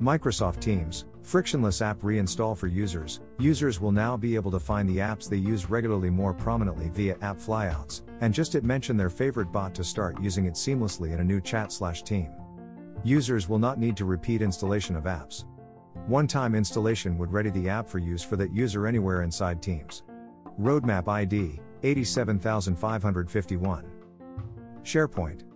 Microsoft 0.01 0.61
Teams, 0.61 1.05
frictionless 1.23 1.83
app 1.83 2.01
reinstall 2.01 2.57
for 2.57 2.69
users. 2.69 3.21
Users 3.39 3.81
will 3.81 3.93
now 3.93 4.17
be 4.17 4.37
able 4.37 4.51
to 4.53 4.61
find 4.61 4.89
the 4.89 4.99
apps 4.99 5.29
they 5.29 5.37
use 5.37 5.69
regularly 5.69 6.09
more 6.09 6.33
prominently 6.33 6.89
via 6.91 7.17
app 7.23 7.39
flyouts, 7.39 8.03
and 8.21 8.33
just 8.33 8.55
it 8.55 8.65
mention 8.65 8.97
their 8.97 9.11
favorite 9.11 9.51
bot 9.51 9.75
to 9.75 9.85
start 9.85 10.23
using 10.23 10.47
it 10.47 10.55
seamlessly 10.55 11.13
in 11.13 11.21
a 11.21 11.25
new 11.25 11.41
chat 11.41 11.73
slash 11.73 12.03
team. 12.03 12.31
Users 13.03 13.49
will 13.49 13.59
not 13.59 13.79
need 13.79 13.97
to 13.97 14.05
repeat 14.05 14.43
installation 14.43 14.95
of 14.95 15.05
apps. 15.05 15.45
One 16.07 16.27
time 16.27 16.55
installation 16.55 17.19
would 17.19 17.33
ready 17.33 17.51
the 17.51 17.69
app 17.69 17.89
for 17.89 17.99
use 17.99 18.23
for 18.23 18.37
that 18.37 18.55
user 18.55 18.87
anywhere 18.87 19.23
inside 19.23 19.61
Teams. 19.61 20.05
Roadmap 20.61 21.09
ID 21.09 21.61
87551. 21.83 23.85
SharePoint. 24.83 25.50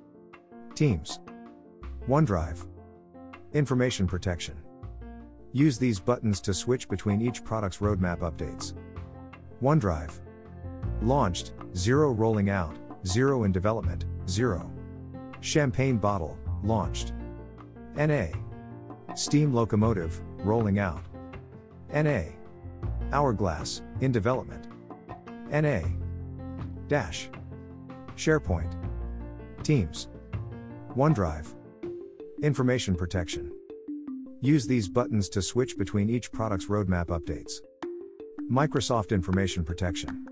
Teams. 0.75 1.21
OneDrive. 2.09 2.67
Information 3.53 4.09
protection. 4.09 4.57
Use 5.53 5.79
these 5.79 6.01
buttons 6.01 6.41
to 6.41 6.53
switch 6.53 6.89
between 6.89 7.23
each 7.23 7.45
product's 7.45 7.79
roadmap 7.79 8.19
updates. 8.19 8.75
OneDrive. 9.63 10.21
Launched, 11.01 11.53
0 11.77 12.11
rolling 12.13 12.51
out, 12.51 12.77
0 13.07 13.45
in 13.45 13.53
development, 13.53 14.05
0. 14.29 14.69
Champagne 15.41 15.97
bottle, 15.97 16.37
launched. 16.65 17.13
NA. 17.95 18.27
Steam 19.15 19.55
locomotive, 19.55 20.21
rolling 20.39 20.81
out. 20.81 21.03
NA. 21.95 22.23
Hourglass, 23.13 23.83
in 24.01 24.11
development. 24.11 24.67
NA. 25.53 25.83
Dash. 26.89 27.31
SharePoint. 28.17 28.75
Teams. 29.63 30.09
OneDrive. 30.97 31.57
Information 32.45 32.95
protection. 32.95 33.51
Use 34.41 34.65
these 34.65 34.89
buttons 34.89 35.29
to 35.31 35.43
switch 35.43 35.77
between 35.77 36.09
each 36.09 36.31
product's 36.31 36.67
roadmap 36.67 37.07
updates. 37.07 37.55
Microsoft 38.49 39.11
Information 39.11 39.65
Protection. 39.65 40.25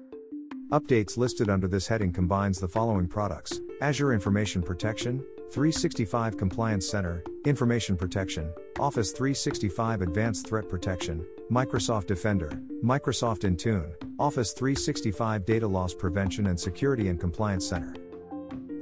Updates 0.70 1.16
listed 1.16 1.50
under 1.50 1.66
this 1.66 1.88
heading 1.88 2.12
combines 2.12 2.60
the 2.60 2.68
following 2.68 3.08
products 3.08 3.60
Azure 3.80 4.12
Information 4.12 4.62
Protection, 4.62 5.18
365 5.50 6.36
Compliance 6.36 6.88
Center, 6.88 7.24
Information 7.44 7.96
Protection, 7.96 8.48
Office 8.78 9.10
365 9.10 10.02
Advanced 10.02 10.46
Threat 10.46 10.68
Protection, 10.68 11.26
Microsoft 11.50 12.06
Defender, 12.06 12.50
Microsoft 12.84 13.40
Intune, 13.40 13.94
Office 14.20 14.52
365 14.52 15.44
Data 15.44 15.66
Loss 15.66 15.94
Prevention 15.94 16.46
and 16.46 16.60
Security 16.60 17.08
and 17.08 17.18
Compliance 17.18 17.66
Center. 17.66 17.94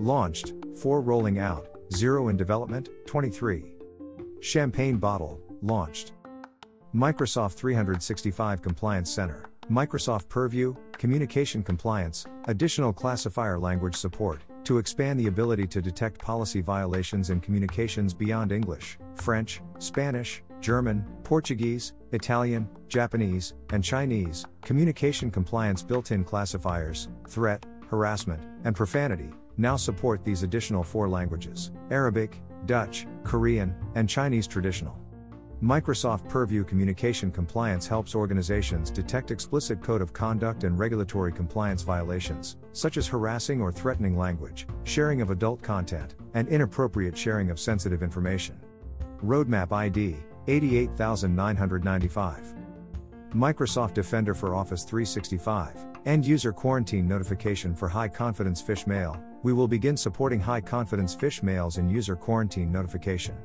Launched, 0.01 0.55
4 0.79 1.03
rolling 1.03 1.39
out, 1.39 1.69
0 1.93 2.29
in 2.29 2.37
development, 2.39 2.89
23. 3.05 3.75
Champagne 4.41 4.97
Bottle, 4.97 5.39
launched. 5.61 6.13
Microsoft 6.95 7.53
365 7.53 8.63
Compliance 8.63 9.11
Center, 9.13 9.45
Microsoft 9.71 10.27
Purview, 10.31 10.75
Communication 10.93 11.63
Compliance, 11.63 12.25
additional 12.47 12.95
classifier 12.95 13.59
language 13.59 13.95
support, 13.95 14.41
to 14.65 14.79
expand 14.79 15.21
the 15.21 15.27
ability 15.27 15.67
to 15.67 15.83
detect 15.83 16.19
policy 16.19 16.63
violations 16.63 17.29
in 17.29 17.39
communications 17.39 18.15
beyond 18.15 18.53
English, 18.53 18.99
French, 19.17 19.61
Spanish, 19.81 20.43
German, 20.63 21.05
Portuguese, 21.25 21.93
Italian, 22.13 22.67
Japanese, 22.89 23.53
and 23.71 23.85
Chinese, 23.85 24.47
communication 24.63 25.31
compliance 25.31 25.83
built 25.83 26.11
in 26.11 26.25
classifiers, 26.25 27.09
threat, 27.29 27.67
harassment, 27.91 28.43
and 28.65 28.75
profanity, 28.75 29.31
now 29.61 29.77
support 29.77 30.25
these 30.25 30.43
additional 30.43 30.83
four 30.83 31.09
languages 31.09 31.71
Arabic, 31.91 32.41
Dutch, 32.67 33.07
Korean, 33.25 33.75
and 33.95 34.09
Chinese 34.09 34.47
traditional. 34.47 34.97
Microsoft 35.63 36.27
Purview 36.27 36.65
Communication 36.65 37.31
Compliance 37.31 37.87
helps 37.87 38.15
organizations 38.15 38.91
detect 38.91 39.31
explicit 39.31 39.83
code 39.83 40.01
of 40.01 40.15
conduct 40.15 40.65
and 40.65 40.79
regulatory 40.79 41.31
compliance 41.31 41.83
violations, 41.83 42.57
such 42.73 42.97
as 42.97 43.07
harassing 43.07 43.61
or 43.61 43.71
threatening 43.71 44.17
language, 44.17 44.67
sharing 44.85 45.21
of 45.21 45.31
adult 45.31 45.61
content, 45.61 46.15
and 46.33 46.49
inappropriate 46.49 47.17
sharing 47.17 47.51
of 47.51 47.61
sensitive 47.61 48.03
information. 48.03 48.59
Roadmap 49.23 49.71
ID 49.71 50.17
88995. 50.49 52.55
Microsoft 53.35 53.93
Defender 53.93 54.35
for 54.35 54.55
Office 54.55 54.85
365. 54.85 55.87
End 56.07 56.25
user 56.25 56.55
quarantine 56.55 57.07
notification 57.07 57.75
for 57.75 57.87
high 57.87 58.09
confidence 58.09 58.63
phish 58.63 58.87
mail. 58.87 59.23
We 59.43 59.55
will 59.55 59.69
begin 59.69 59.97
supporting 59.97 60.39
high 60.39 60.61
confidence 60.61 61.17
phish 61.17 61.43
mails 61.43 61.79
in 61.79 61.89
user 61.89 62.15
quarantine 62.15 62.71
notification. 62.71 63.37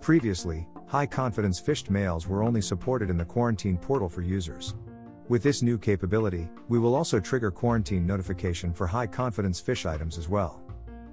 Previously, 0.00 0.68
high 0.86 1.06
confidence 1.06 1.60
phished 1.60 1.88
mails 1.88 2.26
were 2.26 2.42
only 2.42 2.60
supported 2.60 3.08
in 3.08 3.16
the 3.16 3.24
quarantine 3.24 3.78
portal 3.78 4.08
for 4.08 4.20
users. 4.20 4.74
With 5.28 5.42
this 5.42 5.62
new 5.62 5.78
capability, 5.78 6.50
we 6.68 6.78
will 6.78 6.94
also 6.94 7.20
trigger 7.20 7.50
quarantine 7.50 8.06
notification 8.06 8.74
for 8.74 8.86
high 8.86 9.06
confidence 9.06 9.62
phish 9.62 9.88
items 9.88 10.18
as 10.18 10.28
well. 10.28 10.60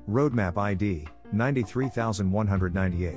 Roadmap 0.10 0.58
ID 0.58 1.08
93198. 1.32 3.16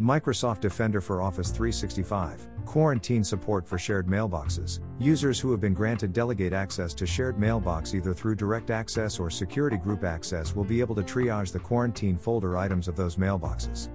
Microsoft 0.00 0.60
Defender 0.60 1.00
for 1.00 1.20
Office 1.20 1.50
365, 1.50 2.46
quarantine 2.66 3.24
support 3.24 3.66
for 3.66 3.78
shared 3.78 4.06
mailboxes. 4.06 4.80
Users 4.98 5.40
who 5.40 5.50
have 5.52 5.60
been 5.60 5.72
granted 5.72 6.12
delegate 6.12 6.52
access 6.52 6.92
to 6.94 7.06
shared 7.06 7.38
mailbox 7.38 7.94
either 7.94 8.12
through 8.12 8.34
direct 8.34 8.70
access 8.70 9.18
or 9.18 9.30
security 9.30 9.76
group 9.76 10.04
access 10.04 10.54
will 10.54 10.64
be 10.64 10.80
able 10.80 10.94
to 10.94 11.02
triage 11.02 11.52
the 11.52 11.58
quarantine 11.58 12.18
folder 12.18 12.58
items 12.58 12.88
of 12.88 12.96
those 12.96 13.16
mailboxes. 13.16 13.88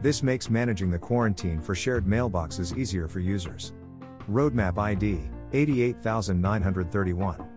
This 0.00 0.22
makes 0.22 0.50
managing 0.50 0.90
the 0.90 0.98
quarantine 0.98 1.60
for 1.60 1.74
shared 1.74 2.06
mailboxes 2.06 2.76
easier 2.76 3.06
for 3.06 3.20
users. 3.20 3.72
Roadmap 4.30 4.78
ID 4.78 5.20
88931. 5.52 7.48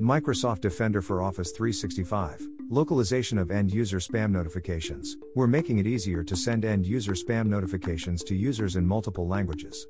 Microsoft 0.00 0.60
Defender 0.60 1.02
for 1.02 1.22
Office 1.22 1.50
365. 1.52 2.49
Localization 2.72 3.36
of 3.36 3.50
end 3.50 3.72
user 3.72 3.98
spam 3.98 4.30
notifications. 4.30 5.16
We're 5.34 5.48
making 5.48 5.78
it 5.78 5.88
easier 5.88 6.22
to 6.22 6.36
send 6.36 6.64
end 6.64 6.86
user 6.86 7.14
spam 7.14 7.46
notifications 7.46 8.22
to 8.22 8.36
users 8.36 8.76
in 8.76 8.86
multiple 8.86 9.26
languages. 9.26 9.88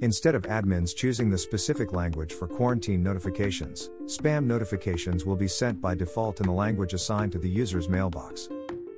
Instead 0.00 0.36
of 0.36 0.42
admins 0.42 0.94
choosing 0.94 1.28
the 1.28 1.36
specific 1.36 1.92
language 1.92 2.32
for 2.32 2.46
quarantine 2.46 3.02
notifications, 3.02 3.90
spam 4.04 4.44
notifications 4.44 5.26
will 5.26 5.34
be 5.34 5.48
sent 5.48 5.80
by 5.80 5.92
default 5.92 6.38
in 6.38 6.46
the 6.46 6.52
language 6.52 6.94
assigned 6.94 7.32
to 7.32 7.38
the 7.40 7.48
user's 7.48 7.88
mailbox. 7.88 8.48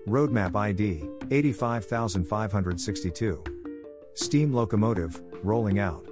Roadmap 0.07 0.55
ID 0.55 1.03
85562. 1.31 3.43
Steam 4.12 4.53
Locomotive, 4.53 5.23
rolling 5.43 5.79
out. 5.79 6.07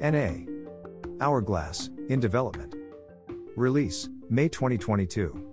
NA. 0.00 0.46
Hourglass, 1.20 1.90
in 2.08 2.18
development. 2.18 2.76
Release, 3.56 4.08
May 4.30 4.48
2022. 4.48 5.49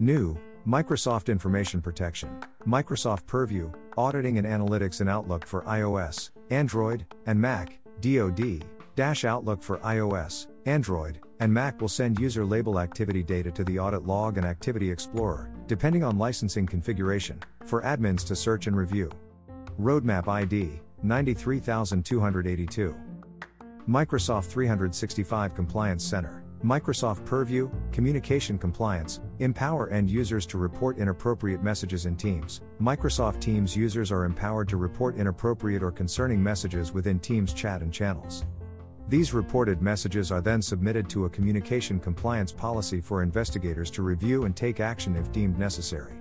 New, 0.00 0.38
Microsoft 0.66 1.28
Information 1.28 1.82
Protection, 1.82 2.40
Microsoft 2.66 3.26
Purview, 3.26 3.72
Auditing 3.96 4.38
and 4.38 4.46
Analytics 4.46 5.00
in 5.00 5.08
Outlook 5.08 5.44
for 5.44 5.62
iOS, 5.62 6.30
Android, 6.50 7.04
and 7.26 7.40
Mac, 7.40 7.80
DoD, 8.00 8.64
Dash 8.94 9.24
Outlook 9.24 9.62
for 9.62 9.78
iOS, 9.78 10.46
Android, 10.66 11.18
and 11.40 11.52
Mac 11.52 11.80
will 11.80 11.88
send 11.88 12.20
user 12.20 12.44
label 12.44 12.78
activity 12.78 13.22
data 13.22 13.50
to 13.50 13.64
the 13.64 13.78
Audit 13.78 14.06
Log 14.06 14.36
and 14.36 14.46
Activity 14.46 14.90
Explorer, 14.90 15.50
depending 15.66 16.04
on 16.04 16.16
licensing 16.18 16.66
configuration, 16.66 17.40
for 17.66 17.82
admins 17.82 18.24
to 18.26 18.36
search 18.36 18.66
and 18.66 18.76
review. 18.76 19.10
Roadmap 19.80 20.28
ID 20.28 20.80
93282. 21.02 22.94
Microsoft 23.88 24.46
365 24.46 25.54
Compliance 25.54 26.04
Center, 26.04 26.44
Microsoft 26.64 27.24
Purview, 27.24 27.70
Communication 27.92 28.58
Compliance, 28.58 29.20
empower 29.38 29.88
end 29.90 30.10
users 30.10 30.44
to 30.46 30.58
report 30.58 30.98
inappropriate 30.98 31.62
messages 31.62 32.04
in 32.04 32.16
Teams. 32.16 32.62
Microsoft 32.80 33.40
Teams 33.40 33.76
users 33.76 34.10
are 34.10 34.24
empowered 34.24 34.68
to 34.68 34.76
report 34.76 35.16
inappropriate 35.16 35.84
or 35.84 35.92
concerning 35.92 36.42
messages 36.42 36.92
within 36.92 37.20
Teams 37.20 37.54
chat 37.54 37.80
and 37.80 37.92
channels. 37.92 38.44
These 39.08 39.32
reported 39.32 39.80
messages 39.80 40.32
are 40.32 40.40
then 40.40 40.60
submitted 40.60 41.08
to 41.10 41.26
a 41.26 41.30
communication 41.30 42.00
compliance 42.00 42.50
policy 42.50 43.00
for 43.00 43.22
investigators 43.22 43.90
to 43.92 44.02
review 44.02 44.44
and 44.44 44.56
take 44.56 44.80
action 44.80 45.14
if 45.14 45.30
deemed 45.30 45.58
necessary. 45.58 46.17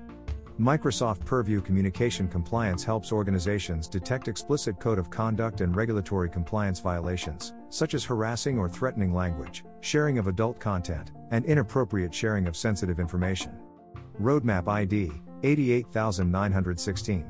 Microsoft 0.59 1.23
Purview 1.23 1.61
Communication 1.61 2.27
Compliance 2.27 2.83
helps 2.83 3.11
organizations 3.11 3.87
detect 3.87 4.27
explicit 4.27 4.79
code 4.79 4.97
of 4.97 5.11
conduct 5.11 5.61
and 5.61 5.75
regulatory 5.75 6.31
compliance 6.31 6.79
violations, 6.79 7.53
such 7.69 7.93
as 7.93 8.03
harassing 8.03 8.57
or 8.57 8.67
threatening 8.67 9.13
language, 9.13 9.63
sharing 9.81 10.17
of 10.17 10.25
adult 10.25 10.59
content, 10.59 11.11
and 11.29 11.45
inappropriate 11.45 12.11
sharing 12.11 12.47
of 12.47 12.57
sensitive 12.57 12.99
information. 12.99 13.55
Roadmap 14.19 14.67
ID 14.67 15.11
88916. 15.43 17.25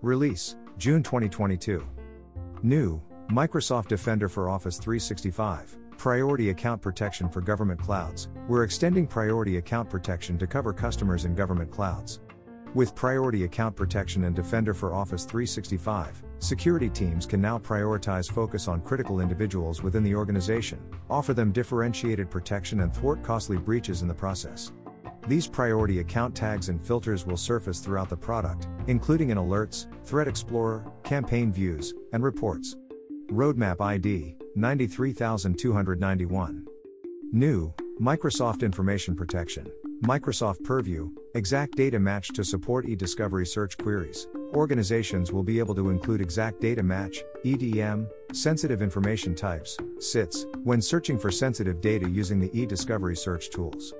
Release 0.00 0.56
June 0.78 1.02
2022. 1.02 1.86
New 2.62 3.02
Microsoft 3.30 3.88
Defender 3.88 4.30
for 4.30 4.48
Office 4.48 4.78
365, 4.78 5.76
Priority 5.98 6.48
Account 6.48 6.80
Protection 6.80 7.28
for 7.28 7.42
Government 7.42 7.78
Clouds. 7.78 8.30
We're 8.48 8.64
extending 8.64 9.06
Priority 9.06 9.58
Account 9.58 9.90
Protection 9.90 10.38
to 10.38 10.46
cover 10.46 10.72
customers 10.72 11.26
in 11.26 11.34
government 11.34 11.70
clouds. 11.70 12.20
With 12.72 12.94
Priority 12.94 13.42
Account 13.44 13.74
Protection 13.74 14.22
and 14.24 14.36
Defender 14.36 14.74
for 14.74 14.94
Office 14.94 15.24
365, 15.24 16.22
security 16.38 16.88
teams 16.88 17.26
can 17.26 17.40
now 17.40 17.58
prioritize 17.58 18.30
focus 18.30 18.68
on 18.68 18.80
critical 18.80 19.18
individuals 19.18 19.82
within 19.82 20.04
the 20.04 20.14
organization, 20.14 20.78
offer 21.08 21.34
them 21.34 21.50
differentiated 21.50 22.30
protection, 22.30 22.82
and 22.82 22.94
thwart 22.94 23.24
costly 23.24 23.56
breaches 23.56 24.02
in 24.02 24.08
the 24.08 24.14
process. 24.14 24.70
These 25.26 25.48
priority 25.48 25.98
account 25.98 26.36
tags 26.36 26.68
and 26.68 26.80
filters 26.80 27.26
will 27.26 27.36
surface 27.36 27.80
throughout 27.80 28.08
the 28.08 28.16
product, 28.16 28.68
including 28.86 29.30
in 29.30 29.38
alerts, 29.38 29.88
Threat 30.04 30.28
Explorer, 30.28 30.84
campaign 31.02 31.52
views, 31.52 31.92
and 32.12 32.22
reports. 32.22 32.76
Roadmap 33.32 33.80
ID 33.80 34.36
93291. 34.54 36.68
New 37.32 37.74
Microsoft 38.00 38.62
Information 38.62 39.16
Protection, 39.16 39.66
Microsoft 40.02 40.64
Purview, 40.64 41.10
exact 41.34 41.76
data 41.76 41.98
match 41.98 42.28
to 42.28 42.42
support 42.42 42.88
e 42.88 42.96
discovery 42.96 43.44
search 43.44 43.76
queries. 43.76 44.28
Organizations 44.54 45.30
will 45.30 45.42
be 45.42 45.58
able 45.58 45.74
to 45.74 45.90
include 45.90 46.22
exact 46.22 46.58
data 46.58 46.82
match, 46.82 47.22
EDM, 47.44 48.08
sensitive 48.32 48.80
information 48.80 49.34
types, 49.34 49.76
SITs, 49.98 50.46
when 50.64 50.80
searching 50.80 51.18
for 51.18 51.30
sensitive 51.30 51.82
data 51.82 52.08
using 52.08 52.40
the 52.40 52.50
e 52.58 52.64
discovery 52.64 53.14
search 53.14 53.50
tools. 53.50 53.92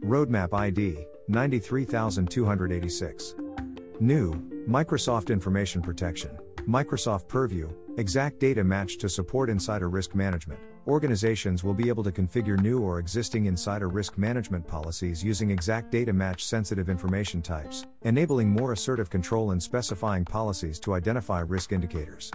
Roadmap 0.00 0.52
ID 0.52 1.06
93286. 1.28 3.36
New 4.00 4.34
Microsoft 4.68 5.30
Information 5.30 5.80
Protection. 5.80 6.36
Microsoft 6.66 7.28
Purview, 7.28 7.70
exact 7.96 8.40
data 8.40 8.64
match 8.64 8.98
to 8.98 9.08
support 9.08 9.48
insider 9.48 9.88
risk 9.88 10.16
management. 10.16 10.58
Organizations 10.86 11.64
will 11.64 11.72
be 11.72 11.88
able 11.88 12.04
to 12.04 12.12
configure 12.12 12.60
new 12.60 12.80
or 12.80 12.98
existing 12.98 13.46
insider 13.46 13.88
risk 13.88 14.18
management 14.18 14.68
policies 14.68 15.24
using 15.24 15.50
exact 15.50 15.90
data 15.90 16.12
match 16.12 16.44
sensitive 16.44 16.90
information 16.90 17.40
types, 17.40 17.86
enabling 18.02 18.50
more 18.50 18.72
assertive 18.72 19.08
control 19.08 19.52
and 19.52 19.62
specifying 19.62 20.26
policies 20.26 20.78
to 20.80 20.92
identify 20.92 21.40
risk 21.40 21.72
indicators. 21.72 22.30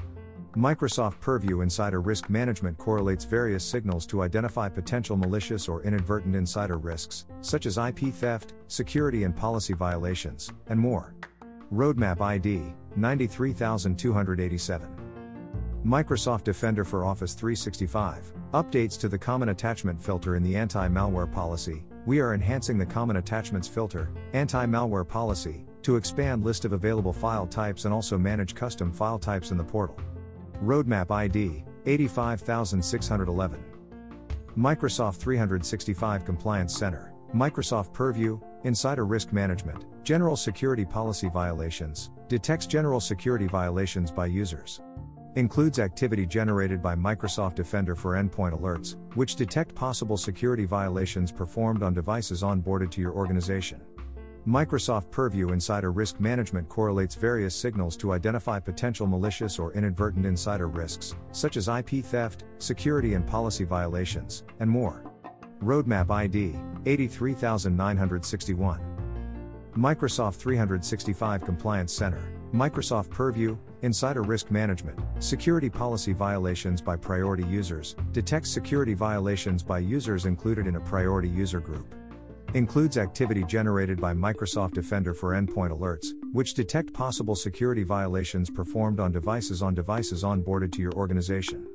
Microsoft 0.55 1.19
Purview 1.19 1.61
Insider 1.61 2.01
Risk 2.01 2.27
Management 2.27 2.75
correlates 2.79 3.23
various 3.23 3.63
signals 3.63 4.07
to 4.07 4.23
identify 4.23 4.67
potential 4.67 5.15
malicious 5.15 5.67
or 5.67 5.83
inadvertent 5.83 6.35
insider 6.35 6.79
risks, 6.79 7.27
such 7.41 7.67
as 7.67 7.77
IP 7.77 8.11
theft, 8.11 8.55
security 8.67 9.25
and 9.25 9.35
policy 9.35 9.73
violations, 9.73 10.51
and 10.69 10.79
more. 10.79 11.13
Roadmap 11.71 12.19
ID 12.19 12.73
93287. 12.95 14.89
Microsoft 15.85 16.43
Defender 16.45 16.83
for 16.83 17.05
Office 17.05 17.35
365 17.35 18.33
updates 18.53 18.99
to 18.99 19.07
the 19.07 19.17
common 19.17 19.49
attachment 19.49 20.01
filter 20.01 20.35
in 20.35 20.43
the 20.43 20.55
anti 20.55 20.87
malware 20.87 21.31
policy. 21.31 21.83
We 22.05 22.19
are 22.19 22.33
enhancing 22.33 22.77
the 22.77 22.85
common 22.85 23.17
attachments 23.17 23.67
filter, 23.67 24.11
anti 24.33 24.65
malware 24.65 25.07
policy, 25.07 25.65
to 25.83 25.95
expand 25.95 26.43
list 26.43 26.65
of 26.65 26.73
available 26.73 27.13
file 27.13 27.45
types 27.45 27.85
and 27.85 27.93
also 27.93 28.17
manage 28.17 28.55
custom 28.55 28.91
file 28.91 29.19
types 29.19 29.51
in 29.51 29.57
the 29.57 29.63
portal. 29.63 29.99
Roadmap 30.63 31.11
ID 31.11 31.63
85611. 31.85 33.63
Microsoft 34.57 35.17
365 35.17 36.25
Compliance 36.25 36.75
Center, 36.75 37.13
Microsoft 37.33 37.93
Purview, 37.93 38.39
Insider 38.63 39.05
Risk 39.05 39.31
Management, 39.31 39.85
General 40.03 40.35
Security 40.35 40.83
Policy 40.83 41.29
Violations, 41.29 42.09
detects 42.27 42.65
general 42.65 42.99
security 42.99 43.47
violations 43.47 44.11
by 44.11 44.25
users. 44.25 44.81
Includes 45.39 45.79
activity 45.79 46.25
generated 46.25 46.83
by 46.83 46.95
Microsoft 46.95 47.55
Defender 47.55 47.95
for 47.95 48.21
endpoint 48.21 48.59
alerts, 48.59 48.97
which 49.15 49.37
detect 49.37 49.73
possible 49.73 50.17
security 50.17 50.65
violations 50.65 51.31
performed 51.31 51.81
on 51.81 51.93
devices 51.93 52.43
onboarded 52.43 52.91
to 52.91 52.99
your 52.99 53.13
organization. 53.13 53.79
Microsoft 54.45 55.09
Purview 55.11 55.53
Insider 55.53 55.93
Risk 55.93 56.19
Management 56.19 56.67
correlates 56.67 57.15
various 57.15 57.55
signals 57.55 57.95
to 57.95 58.11
identify 58.11 58.59
potential 58.59 59.07
malicious 59.07 59.57
or 59.59 59.71
inadvertent 59.71 60.25
insider 60.25 60.67
risks, 60.67 61.15
such 61.31 61.55
as 61.55 61.69
IP 61.69 62.03
theft, 62.03 62.43
security 62.57 63.13
and 63.13 63.25
policy 63.25 63.63
violations, 63.63 64.43
and 64.59 64.69
more. 64.69 65.09
Roadmap 65.63 66.11
ID 66.11 66.53
83961. 66.85 68.81
Microsoft 69.77 70.35
365 70.35 71.45
Compliance 71.45 71.93
Center, 71.93 72.21
Microsoft 72.53 73.11
Purview, 73.11 73.55
Insider 73.83 74.23
Risk 74.23 74.49
Management, 74.49 74.99
Security 75.19 75.69
Policy 75.69 76.13
Violations 76.13 76.81
by 76.81 76.95
Priority 76.95 77.45
Users, 77.45 77.95
detects 78.11 78.49
security 78.49 78.95
violations 78.95 79.61
by 79.61 79.77
users 79.77 80.25
included 80.25 80.65
in 80.65 80.75
a 80.75 80.79
priority 80.79 81.29
user 81.29 81.59
group. 81.59 81.93
Includes 82.55 82.97
activity 82.97 83.43
generated 83.43 84.01
by 84.01 84.15
Microsoft 84.15 84.73
Defender 84.73 85.13
for 85.13 85.33
endpoint 85.33 85.69
alerts, 85.69 86.07
which 86.31 86.55
detect 86.55 86.91
possible 86.91 87.35
security 87.35 87.83
violations 87.83 88.49
performed 88.49 88.99
on 88.99 89.11
devices 89.11 89.61
on 89.61 89.75
devices 89.75 90.23
onboarded 90.23 90.71
to 90.71 90.81
your 90.81 90.93
organization. 90.93 91.67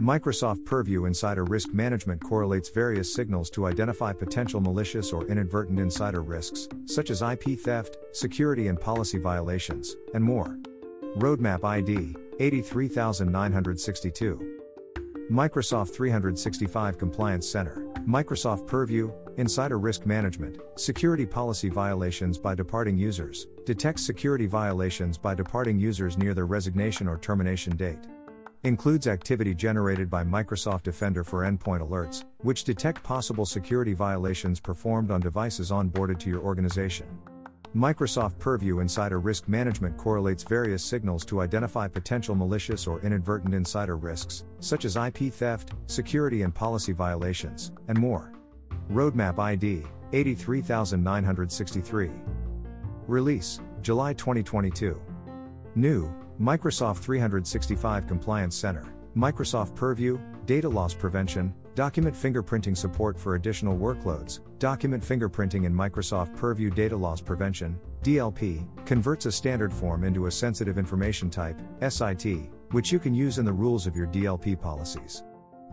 Microsoft 0.00 0.64
Purview 0.64 1.04
Insider 1.04 1.44
Risk 1.44 1.72
Management 1.72 2.22
correlates 2.24 2.70
various 2.70 3.12
signals 3.12 3.50
to 3.50 3.66
identify 3.66 4.12
potential 4.12 4.60
malicious 4.60 5.12
or 5.12 5.26
inadvertent 5.26 5.78
insider 5.78 6.22
risks, 6.22 6.68
such 6.86 7.10
as 7.10 7.22
IP 7.22 7.58
theft, 7.58 7.98
security 8.12 8.68
and 8.68 8.80
policy 8.80 9.18
violations, 9.18 9.96
and 10.14 10.24
more. 10.24 10.58
Roadmap 11.16 11.62
ID 11.62 12.16
83962. 12.40 14.58
Microsoft 15.30 15.94
365 15.94 16.98
Compliance 16.98 17.48
Center, 17.48 17.86
Microsoft 18.00 18.66
Purview, 18.66 19.12
Insider 19.36 19.78
Risk 19.78 20.04
Management, 20.04 20.58
Security 20.76 21.24
Policy 21.24 21.68
Violations 21.68 22.38
by 22.38 22.54
Departing 22.54 22.98
Users, 22.98 23.46
detects 23.64 24.04
security 24.04 24.46
violations 24.46 25.16
by 25.16 25.34
departing 25.34 25.78
users 25.78 26.18
near 26.18 26.34
their 26.34 26.46
resignation 26.46 27.06
or 27.06 27.18
termination 27.18 27.76
date. 27.76 28.00
Includes 28.64 29.08
activity 29.08 29.56
generated 29.56 30.08
by 30.08 30.22
Microsoft 30.22 30.84
Defender 30.84 31.24
for 31.24 31.40
endpoint 31.40 31.80
alerts, 31.80 32.22
which 32.42 32.62
detect 32.62 33.02
possible 33.02 33.44
security 33.44 33.92
violations 33.92 34.60
performed 34.60 35.10
on 35.10 35.20
devices 35.20 35.72
onboarded 35.72 36.20
to 36.20 36.30
your 36.30 36.42
organization. 36.42 37.08
Microsoft 37.74 38.38
Purview 38.38 38.78
Insider 38.78 39.18
Risk 39.18 39.48
Management 39.48 39.96
correlates 39.96 40.44
various 40.44 40.84
signals 40.84 41.24
to 41.24 41.40
identify 41.40 41.88
potential 41.88 42.36
malicious 42.36 42.86
or 42.86 43.00
inadvertent 43.00 43.52
insider 43.52 43.96
risks, 43.96 44.44
such 44.60 44.84
as 44.84 44.94
IP 44.94 45.32
theft, 45.32 45.72
security 45.88 46.42
and 46.42 46.54
policy 46.54 46.92
violations, 46.92 47.72
and 47.88 47.98
more. 47.98 48.32
Roadmap 48.92 49.40
ID 49.40 49.82
83963. 50.12 52.10
Release 53.08 53.58
July 53.80 54.12
2022. 54.12 55.02
New 55.74 56.21
Microsoft 56.42 56.98
365 56.98 58.08
Compliance 58.08 58.56
Center, 58.56 58.84
Microsoft 59.16 59.76
Purview, 59.76 60.18
Data 60.44 60.68
Loss 60.68 60.94
Prevention, 60.94 61.54
Document 61.76 62.16
fingerprinting 62.16 62.76
support 62.76 63.16
for 63.16 63.36
additional 63.36 63.78
workloads. 63.78 64.40
Document 64.58 65.04
fingerprinting 65.04 65.66
in 65.66 65.72
Microsoft 65.72 66.36
Purview 66.36 66.68
Data 66.68 66.96
Loss 66.96 67.20
Prevention, 67.20 67.78
DLP, 68.02 68.66
converts 68.84 69.26
a 69.26 69.30
standard 69.30 69.72
form 69.72 70.02
into 70.02 70.26
a 70.26 70.30
sensitive 70.32 70.78
information 70.78 71.30
type, 71.30 71.60
SIT, 71.88 72.50
which 72.72 72.90
you 72.90 72.98
can 72.98 73.14
use 73.14 73.38
in 73.38 73.44
the 73.44 73.52
rules 73.52 73.86
of 73.86 73.96
your 73.96 74.08
DLP 74.08 74.60
policies. 74.60 75.22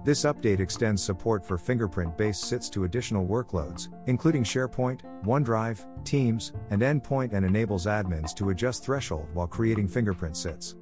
This 0.05 0.23
update 0.23 0.61
extends 0.61 1.03
support 1.03 1.45
for 1.45 1.57
fingerprint 1.57 2.17
based 2.17 2.45
SITs 2.45 2.69
to 2.71 2.85
additional 2.85 3.27
workloads, 3.27 3.89
including 4.07 4.43
SharePoint, 4.43 5.01
OneDrive, 5.25 5.85
Teams, 6.05 6.53
and 6.69 6.81
Endpoint, 6.81 7.33
and 7.33 7.45
enables 7.45 7.85
admins 7.85 8.33
to 8.35 8.51
adjust 8.51 8.83
threshold 8.83 9.27
while 9.33 9.47
creating 9.47 9.89
fingerprint 9.89 10.37
SITs. 10.37 10.75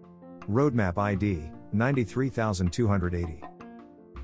Roadmap 0.47 0.97
ID 0.99 1.49
93280. 1.73 3.41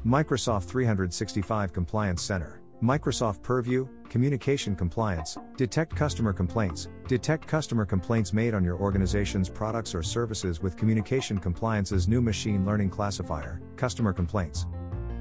Microsoft 0.06 0.66
365 0.66 1.74
Compliance 1.74 2.22
Center, 2.22 2.62
Microsoft 2.82 3.42
Purview, 3.42 3.88
Communication 4.10 4.76
Compliance, 4.76 5.38
detect 5.58 5.96
customer 5.96 6.34
complaints, 6.34 6.90
detect 7.08 7.48
customer 7.48 7.86
complaints 7.86 8.34
made 8.34 8.54
on 8.54 8.64
your 8.64 8.78
organization's 8.78 9.50
products 9.50 9.96
or 9.96 10.04
services 10.04 10.62
with 10.62 10.78
Communication 10.78 11.40
Compliance's 11.40 12.08
new 12.08 12.22
machine 12.22 12.66
learning 12.66 12.90
classifier, 12.90 13.62
Customer 13.76 14.14
Complaints. 14.14 14.68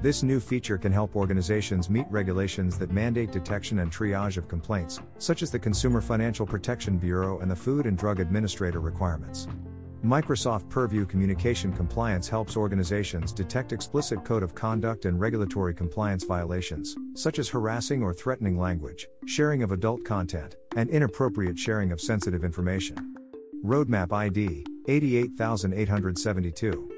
This 0.03 0.21
new 0.21 0.39
feature 0.41 0.77
can 0.77 0.91
help 0.91 1.15
organizations 1.15 1.89
meet 1.89 2.05
regulations 2.09 2.77
that 2.77 2.91
mandate 2.91 3.31
detection 3.31 3.79
and 3.79 3.89
triage 3.89 4.35
of 4.35 4.49
complaints, 4.49 4.99
such 5.17 5.41
as 5.41 5.49
the 5.49 5.57
Consumer 5.57 6.01
Financial 6.01 6.45
Protection 6.45 6.97
Bureau 6.97 7.39
and 7.39 7.49
the 7.49 7.55
Food 7.55 7.85
and 7.85 7.97
Drug 7.97 8.19
Administrator 8.19 8.81
requirements. 8.81 9.47
Microsoft 10.03 10.69
Purview 10.69 11.05
Communication 11.05 11.71
Compliance 11.71 12.27
helps 12.27 12.57
organizations 12.57 13.31
detect 13.31 13.71
explicit 13.71 14.25
code 14.25 14.43
of 14.43 14.53
conduct 14.53 15.05
and 15.05 15.21
regulatory 15.21 15.73
compliance 15.73 16.25
violations, 16.25 16.97
such 17.15 17.39
as 17.39 17.47
harassing 17.47 18.03
or 18.03 18.13
threatening 18.13 18.59
language, 18.59 19.07
sharing 19.25 19.63
of 19.63 19.71
adult 19.71 20.03
content, 20.03 20.57
and 20.75 20.89
inappropriate 20.89 21.57
sharing 21.57 21.93
of 21.93 22.01
sensitive 22.01 22.43
information. 22.43 23.15
Roadmap 23.63 24.11
ID 24.11 24.65
88872. 24.89 26.92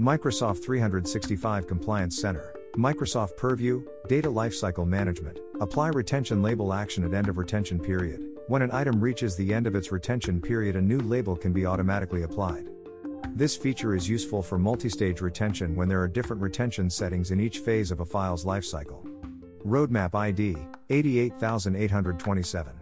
Microsoft 0.00 0.64
365 0.64 1.66
Compliance 1.66 2.18
Center, 2.18 2.54
Microsoft 2.74 3.36
Purview, 3.36 3.84
Data 4.08 4.30
Lifecycle 4.30 4.86
Management, 4.86 5.38
apply 5.60 5.88
retention 5.88 6.40
label 6.40 6.72
action 6.72 7.04
at 7.04 7.12
end 7.12 7.28
of 7.28 7.36
retention 7.36 7.78
period. 7.78 8.24
When 8.48 8.62
an 8.62 8.70
item 8.72 8.98
reaches 8.98 9.36
the 9.36 9.52
end 9.52 9.66
of 9.66 9.74
its 9.74 9.92
retention 9.92 10.40
period, 10.40 10.76
a 10.76 10.80
new 10.80 11.00
label 11.00 11.36
can 11.36 11.52
be 11.52 11.66
automatically 11.66 12.22
applied. 12.22 12.70
This 13.34 13.58
feature 13.58 13.94
is 13.94 14.08
useful 14.08 14.42
for 14.42 14.58
multi-stage 14.58 15.20
retention 15.20 15.76
when 15.76 15.86
there 15.86 16.00
are 16.00 16.08
different 16.08 16.40
retention 16.40 16.88
settings 16.88 17.30
in 17.30 17.38
each 17.38 17.58
phase 17.58 17.90
of 17.90 18.00
a 18.00 18.06
file's 18.06 18.46
lifecycle. 18.46 19.06
Roadmap 19.66 20.14
ID 20.14 20.56
88827. 20.88 22.72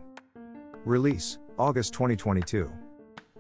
Release 0.85 1.39
August 1.59 1.93
2022. 1.95 2.71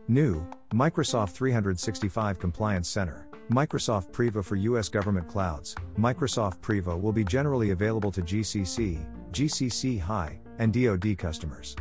New 0.08 0.44
Microsoft 0.72 1.30
365 1.30 2.40
Compliance 2.40 2.88
Center. 2.88 3.27
Microsoft 3.50 4.12
Priva 4.12 4.42
for 4.42 4.56
US 4.56 4.90
government 4.90 5.26
clouds. 5.26 5.74
Microsoft 5.98 6.60
Priva 6.60 6.94
will 6.94 7.12
be 7.12 7.24
generally 7.24 7.70
available 7.70 8.12
to 8.12 8.20
GCC, 8.20 9.06
GCC 9.32 9.98
High, 9.98 10.38
and 10.58 10.70
DoD 10.70 11.16
customers. 11.16 11.74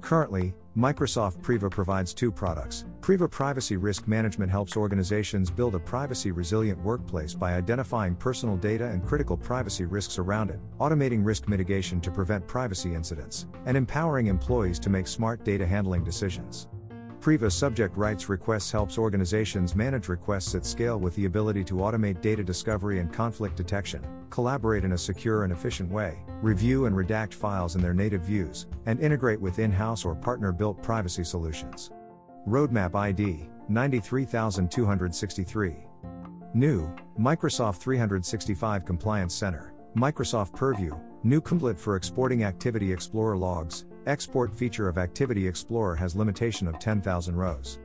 Currently, 0.00 0.54
Microsoft 0.76 1.42
Priva 1.42 1.68
provides 1.68 2.14
two 2.14 2.30
products. 2.30 2.84
Priva 3.00 3.26
Privacy 3.26 3.76
Risk 3.76 4.06
Management 4.06 4.48
helps 4.48 4.76
organizations 4.76 5.50
build 5.50 5.74
a 5.74 5.80
privacy 5.80 6.30
resilient 6.30 6.78
workplace 6.84 7.34
by 7.34 7.54
identifying 7.54 8.14
personal 8.14 8.56
data 8.56 8.86
and 8.86 9.04
critical 9.04 9.36
privacy 9.36 9.86
risks 9.86 10.20
around 10.20 10.50
it, 10.50 10.60
automating 10.78 11.26
risk 11.26 11.48
mitigation 11.48 12.00
to 12.00 12.12
prevent 12.12 12.46
privacy 12.46 12.94
incidents, 12.94 13.46
and 13.66 13.76
empowering 13.76 14.28
employees 14.28 14.78
to 14.78 14.88
make 14.88 15.08
smart 15.08 15.44
data 15.44 15.66
handling 15.66 16.04
decisions. 16.04 16.68
Priva 17.20 17.50
Subject 17.50 17.96
Rights 17.96 18.28
Requests 18.28 18.70
helps 18.70 18.96
organizations 18.96 19.74
manage 19.74 20.08
requests 20.08 20.54
at 20.54 20.64
scale 20.64 21.00
with 21.00 21.16
the 21.16 21.24
ability 21.24 21.64
to 21.64 21.74
automate 21.74 22.20
data 22.20 22.44
discovery 22.44 23.00
and 23.00 23.12
conflict 23.12 23.56
detection, 23.56 24.06
collaborate 24.30 24.84
in 24.84 24.92
a 24.92 24.98
secure 24.98 25.42
and 25.42 25.52
efficient 25.52 25.90
way, 25.90 26.20
review 26.42 26.86
and 26.86 26.94
redact 26.94 27.34
files 27.34 27.74
in 27.74 27.82
their 27.82 27.92
native 27.92 28.22
views, 28.22 28.68
and 28.86 29.00
integrate 29.00 29.40
with 29.40 29.58
in 29.58 29.72
house 29.72 30.04
or 30.04 30.14
partner 30.14 30.52
built 30.52 30.80
privacy 30.80 31.24
solutions. 31.24 31.90
Roadmap 32.46 32.94
ID 32.94 33.50
93263. 33.68 35.74
New 36.54 36.88
Microsoft 37.18 37.78
365 37.78 38.84
Compliance 38.84 39.34
Center, 39.34 39.74
Microsoft 39.96 40.54
Purview, 40.54 40.96
new 41.24 41.40
cmdlet 41.40 41.80
for 41.80 41.96
exporting 41.96 42.44
Activity 42.44 42.92
Explorer 42.92 43.36
logs, 43.36 43.86
export 44.08 44.54
feature 44.54 44.88
of 44.88 44.96
Activity 44.96 45.46
Explorer 45.46 45.94
has 45.94 46.16
limitation 46.16 46.66
of 46.66 46.78
10,000 46.78 47.36
rows. 47.36 47.78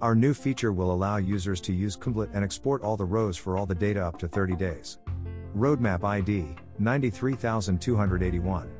Our 0.00 0.14
new 0.14 0.32
feature 0.32 0.72
will 0.72 0.92
allow 0.92 1.18
users 1.18 1.60
to 1.62 1.74
use 1.74 1.96
cmdlet 1.96 2.30
and 2.32 2.42
export 2.42 2.82
all 2.82 2.96
the 2.96 3.04
rows 3.04 3.36
for 3.36 3.58
all 3.58 3.66
the 3.66 3.74
data 3.74 4.02
up 4.02 4.18
to 4.20 4.28
30 4.28 4.56
days. 4.56 4.98
Roadmap 5.54 6.04
ID 6.04 6.56
93281. 6.78 8.70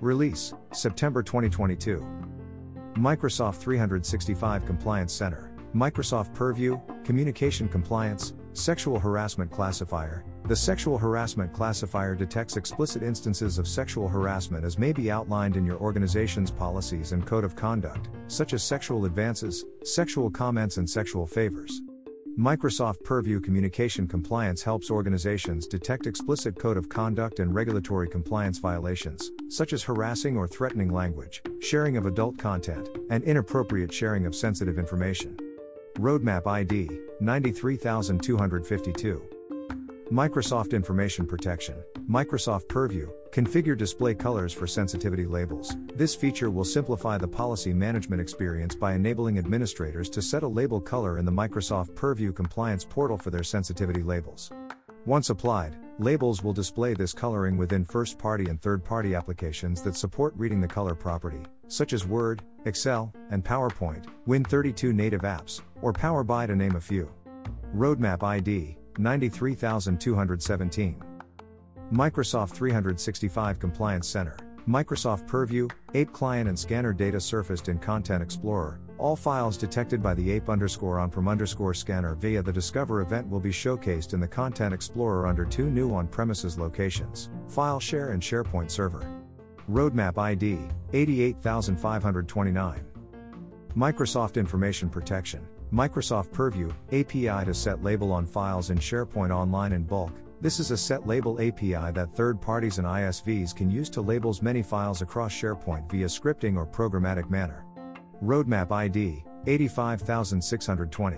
Release 0.00 0.54
September 0.72 1.22
2022. 1.24 2.06
Microsoft 2.94 3.56
365 3.56 4.64
Compliance 4.64 5.12
Center, 5.12 5.50
Microsoft 5.74 6.32
Purview, 6.34 6.80
Communication 7.02 7.68
Compliance, 7.68 8.32
Sexual 8.52 9.00
Harassment 9.00 9.50
Classifier, 9.50 10.24
the 10.46 10.54
sexual 10.54 10.96
harassment 10.96 11.52
classifier 11.52 12.14
detects 12.14 12.56
explicit 12.56 13.02
instances 13.02 13.58
of 13.58 13.66
sexual 13.66 14.08
harassment 14.08 14.64
as 14.64 14.78
may 14.78 14.92
be 14.92 15.10
outlined 15.10 15.56
in 15.56 15.66
your 15.66 15.78
organization's 15.78 16.52
policies 16.52 17.10
and 17.10 17.26
code 17.26 17.42
of 17.42 17.56
conduct, 17.56 18.08
such 18.28 18.52
as 18.52 18.62
sexual 18.62 19.06
advances, 19.06 19.64
sexual 19.82 20.30
comments, 20.30 20.76
and 20.76 20.88
sexual 20.88 21.26
favors. 21.26 21.82
Microsoft 22.38 23.02
Purview 23.02 23.40
Communication 23.40 24.06
Compliance 24.06 24.62
helps 24.62 24.90
organizations 24.90 25.66
detect 25.66 26.06
explicit 26.06 26.56
code 26.56 26.76
of 26.76 26.88
conduct 26.88 27.40
and 27.40 27.52
regulatory 27.52 28.08
compliance 28.08 28.58
violations, 28.58 29.32
such 29.48 29.72
as 29.72 29.82
harassing 29.82 30.36
or 30.36 30.46
threatening 30.46 30.92
language, 30.92 31.42
sharing 31.60 31.96
of 31.96 32.06
adult 32.06 32.38
content, 32.38 32.88
and 33.10 33.24
inappropriate 33.24 33.92
sharing 33.92 34.26
of 34.26 34.34
sensitive 34.34 34.78
information. 34.78 35.36
Roadmap 35.94 36.46
ID 36.46 36.88
93252. 37.20 39.35
Microsoft 40.12 40.72
Information 40.72 41.26
Protection, 41.26 41.74
Microsoft 42.08 42.68
Purview, 42.68 43.10
configure 43.32 43.76
display 43.76 44.14
colors 44.14 44.52
for 44.52 44.64
sensitivity 44.64 45.26
labels. 45.26 45.76
This 45.96 46.14
feature 46.14 46.48
will 46.48 46.64
simplify 46.64 47.18
the 47.18 47.26
policy 47.26 47.74
management 47.74 48.22
experience 48.22 48.76
by 48.76 48.94
enabling 48.94 49.36
administrators 49.36 50.08
to 50.10 50.22
set 50.22 50.44
a 50.44 50.48
label 50.48 50.80
color 50.80 51.18
in 51.18 51.24
the 51.24 51.32
Microsoft 51.32 51.96
Purview 51.96 52.32
compliance 52.32 52.84
portal 52.84 53.18
for 53.18 53.30
their 53.30 53.42
sensitivity 53.42 54.04
labels. 54.04 54.52
Once 55.06 55.30
applied, 55.30 55.76
labels 55.98 56.40
will 56.40 56.52
display 56.52 56.94
this 56.94 57.12
coloring 57.12 57.56
within 57.56 57.84
first 57.84 58.16
party 58.16 58.48
and 58.48 58.62
third 58.62 58.84
party 58.84 59.16
applications 59.16 59.82
that 59.82 59.96
support 59.96 60.32
reading 60.36 60.60
the 60.60 60.68
color 60.68 60.94
property, 60.94 61.42
such 61.66 61.92
as 61.92 62.06
Word, 62.06 62.42
Excel, 62.64 63.12
and 63.30 63.44
PowerPoint, 63.44 64.04
Win32 64.28 64.94
native 64.94 65.22
apps, 65.22 65.62
or 65.82 65.92
Power 65.92 66.22
BI 66.22 66.46
to 66.46 66.54
name 66.54 66.76
a 66.76 66.80
few. 66.80 67.10
Roadmap 67.74 68.22
ID 68.22 68.78
93217. 68.98 71.02
Microsoft 71.92 72.50
365 72.50 73.60
Compliance 73.60 74.08
Center, 74.08 74.36
Microsoft 74.68 75.28
Purview, 75.28 75.68
AIP 75.94 76.12
client 76.12 76.48
and 76.48 76.58
scanner 76.58 76.92
data 76.92 77.20
surfaced 77.20 77.68
in 77.68 77.78
Content 77.78 78.22
Explorer. 78.22 78.80
All 78.98 79.14
files 79.14 79.56
detected 79.56 80.02
by 80.02 80.14
the 80.14 80.40
AIP 80.40 80.48
underscore 80.48 80.98
on-prem 80.98 81.28
underscore 81.28 81.74
scanner 81.74 82.16
via 82.16 82.42
the 82.42 82.52
Discover 82.52 83.02
event 83.02 83.28
will 83.28 83.38
be 83.38 83.50
showcased 83.50 84.14
in 84.14 84.20
the 84.20 84.26
Content 84.26 84.74
Explorer 84.74 85.26
under 85.26 85.44
two 85.44 85.70
new 85.70 85.94
on-premises 85.94 86.58
locations, 86.58 87.30
File 87.48 87.78
Share 87.78 88.10
and 88.10 88.22
SharePoint 88.22 88.70
Server. 88.70 89.06
Roadmap 89.70 90.18
ID 90.18 90.58
88529. 90.92 92.84
Microsoft 93.76 94.36
Information 94.36 94.88
Protection, 94.88 95.46
Microsoft 95.72 96.32
Purview 96.32 96.70
API 96.92 97.44
to 97.44 97.52
set 97.52 97.82
label 97.82 98.12
on 98.12 98.24
files 98.24 98.70
in 98.70 98.78
SharePoint 98.78 99.34
Online 99.34 99.72
in 99.72 99.82
bulk. 99.82 100.12
This 100.40 100.60
is 100.60 100.70
a 100.70 100.76
set 100.76 101.06
label 101.08 101.40
API 101.40 101.92
that 101.92 102.14
third 102.14 102.40
parties 102.40 102.78
and 102.78 102.86
ISVs 102.86 103.54
can 103.54 103.68
use 103.68 103.90
to 103.90 104.00
labels 104.00 104.42
many 104.42 104.62
files 104.62 105.02
across 105.02 105.32
SharePoint 105.32 105.90
via 105.90 106.06
scripting 106.06 106.56
or 106.56 106.66
programmatic 106.66 107.28
manner. 107.30 107.64
Roadmap 108.22 108.70
ID 108.70 109.24
85620. 109.46 111.16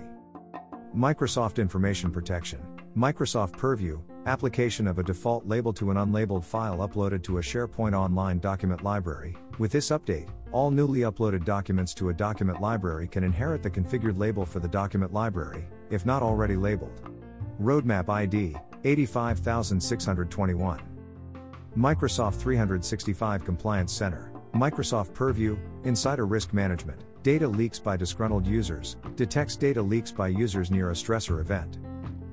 Microsoft 0.95 1.59
Information 1.59 2.09
Protection, 2.11 2.59
Microsoft 2.99 3.53
Purview, 3.53 4.01
application 4.25 4.85
of 4.85 4.99
a 4.99 5.03
default 5.03 5.47
label 5.47 5.71
to 5.71 5.89
an 5.89 5.95
unlabeled 5.95 6.43
file 6.43 6.79
uploaded 6.79 7.23
to 7.23 7.37
a 7.37 7.41
SharePoint 7.41 7.97
Online 7.97 8.39
document 8.39 8.83
library. 8.83 9.37
With 9.57 9.71
this 9.71 9.91
update, 9.91 10.27
all 10.51 10.69
newly 10.69 10.99
uploaded 11.09 11.45
documents 11.45 11.93
to 11.93 12.09
a 12.09 12.13
document 12.13 12.59
library 12.59 13.07
can 13.07 13.23
inherit 13.23 13.63
the 13.63 13.69
configured 13.69 14.19
label 14.19 14.45
for 14.45 14.59
the 14.59 14.67
document 14.67 15.13
library, 15.13 15.65
if 15.89 16.05
not 16.05 16.21
already 16.21 16.57
labeled. 16.57 17.09
Roadmap 17.61 18.09
ID 18.09 18.57
85621. 18.83 20.81
Microsoft 21.77 22.35
365 22.35 23.45
Compliance 23.45 23.93
Center, 23.93 24.33
Microsoft 24.53 25.13
Purview, 25.13 25.57
Insider 25.85 26.25
Risk 26.25 26.51
Management, 26.51 27.05
data 27.23 27.47
leaks 27.47 27.79
by 27.79 27.95
disgruntled 27.95 28.45
users, 28.45 28.97
detects 29.15 29.55
data 29.55 29.81
leaks 29.81 30.11
by 30.11 30.27
users 30.27 30.69
near 30.69 30.89
a 30.89 30.93
stressor 30.93 31.39
event. 31.39 31.79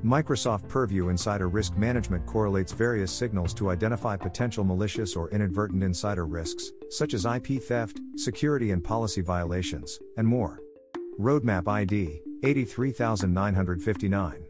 Microsoft 0.06 0.68
Purview 0.68 1.08
Insider 1.08 1.48
Risk 1.48 1.76
Management 1.76 2.24
correlates 2.26 2.70
various 2.70 3.10
signals 3.10 3.52
to 3.52 3.70
identify 3.70 4.16
potential 4.16 4.62
malicious 4.62 5.16
or 5.16 5.28
inadvertent 5.30 5.82
insider 5.82 6.26
risks, 6.26 6.70
such 6.90 7.12
as 7.12 7.24
IP 7.24 7.60
theft, 7.60 7.98
security 8.14 8.70
and 8.70 8.84
policy 8.84 9.20
violations, 9.20 9.98
and 10.16 10.24
more. 10.24 10.60
Roadmap 11.18 11.66
ID 11.66 12.20
83959. 12.44 14.46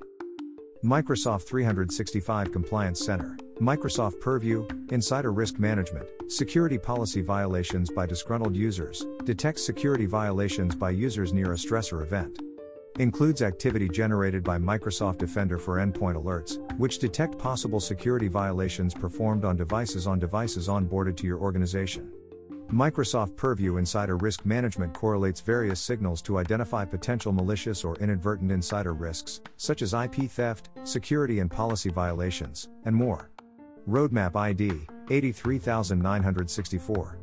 Microsoft 0.84 1.44
365 1.44 2.52
Compliance 2.52 3.02
Center, 3.02 3.38
Microsoft 3.58 4.20
Purview, 4.20 4.68
Insider 4.90 5.32
Risk 5.32 5.58
Management, 5.58 6.06
Security 6.28 6.76
Policy 6.76 7.22
Violations 7.22 7.90
by 7.90 8.04
Disgruntled 8.04 8.54
Users, 8.54 9.06
detects 9.24 9.64
security 9.64 10.04
violations 10.04 10.74
by 10.74 10.90
users 10.90 11.32
near 11.32 11.52
a 11.52 11.56
stressor 11.56 12.02
event. 12.02 12.40
Includes 12.98 13.42
activity 13.42 13.90
generated 13.90 14.42
by 14.42 14.56
Microsoft 14.56 15.18
Defender 15.18 15.58
for 15.58 15.76
endpoint 15.76 16.14
alerts, 16.14 16.56
which 16.78 16.98
detect 16.98 17.36
possible 17.36 17.78
security 17.78 18.26
violations 18.26 18.94
performed 18.94 19.44
on 19.44 19.54
devices 19.54 20.06
on 20.06 20.18
devices 20.18 20.68
onboarded 20.68 21.14
to 21.18 21.26
your 21.26 21.38
organization. 21.38 22.10
Microsoft 22.72 23.36
Purview 23.36 23.76
Insider 23.76 24.16
Risk 24.16 24.46
Management 24.46 24.94
correlates 24.94 25.42
various 25.42 25.78
signals 25.78 26.22
to 26.22 26.38
identify 26.38 26.86
potential 26.86 27.32
malicious 27.32 27.84
or 27.84 27.96
inadvertent 27.96 28.50
insider 28.50 28.94
risks, 28.94 29.42
such 29.58 29.82
as 29.82 29.92
IP 29.92 30.30
theft, 30.30 30.70
security 30.84 31.40
and 31.40 31.50
policy 31.50 31.90
violations, 31.90 32.70
and 32.86 32.96
more. 32.96 33.30
Roadmap 33.86 34.36
ID 34.36 34.72
83964. 35.10 37.18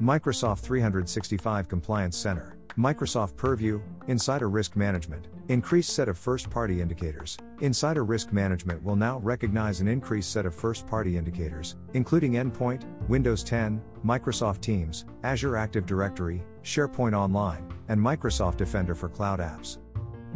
Microsoft 0.00 0.60
365 0.60 1.68
Compliance 1.68 2.16
Center. 2.16 2.55
Microsoft 2.78 3.36
Purview, 3.36 3.80
Insider 4.06 4.50
Risk 4.50 4.76
Management, 4.76 5.28
increased 5.48 5.94
set 5.94 6.10
of 6.10 6.18
first 6.18 6.50
party 6.50 6.82
indicators. 6.82 7.38
Insider 7.62 8.04
Risk 8.04 8.34
Management 8.34 8.82
will 8.82 8.96
now 8.96 9.18
recognize 9.20 9.80
an 9.80 9.88
increased 9.88 10.30
set 10.30 10.44
of 10.44 10.54
first 10.54 10.86
party 10.86 11.16
indicators, 11.16 11.76
including 11.94 12.32
Endpoint, 12.32 12.84
Windows 13.08 13.42
10, 13.42 13.82
Microsoft 14.04 14.60
Teams, 14.60 15.06
Azure 15.22 15.56
Active 15.56 15.86
Directory, 15.86 16.44
SharePoint 16.64 17.14
Online, 17.14 17.66
and 17.88 17.98
Microsoft 17.98 18.58
Defender 18.58 18.94
for 18.94 19.08
cloud 19.08 19.40
apps. 19.40 19.78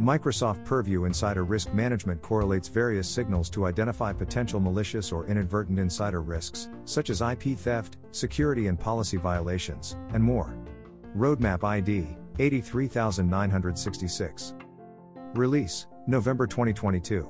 Microsoft 0.01 0.65
Purview 0.65 1.05
Insider 1.05 1.43
Risk 1.43 1.71
Management 1.75 2.23
correlates 2.23 2.67
various 2.67 3.07
signals 3.07 3.51
to 3.51 3.67
identify 3.67 4.11
potential 4.13 4.59
malicious 4.59 5.11
or 5.11 5.27
inadvertent 5.27 5.77
insider 5.77 6.23
risks, 6.23 6.69
such 6.85 7.11
as 7.11 7.21
IP 7.21 7.55
theft, 7.55 7.97
security 8.09 8.65
and 8.65 8.79
policy 8.79 9.17
violations, 9.17 9.95
and 10.13 10.23
more. 10.23 10.57
Roadmap 11.15 11.63
ID 11.63 12.17
83966. 12.39 14.55
Release 15.33 15.87
November 16.07 16.47
2022. 16.47 17.29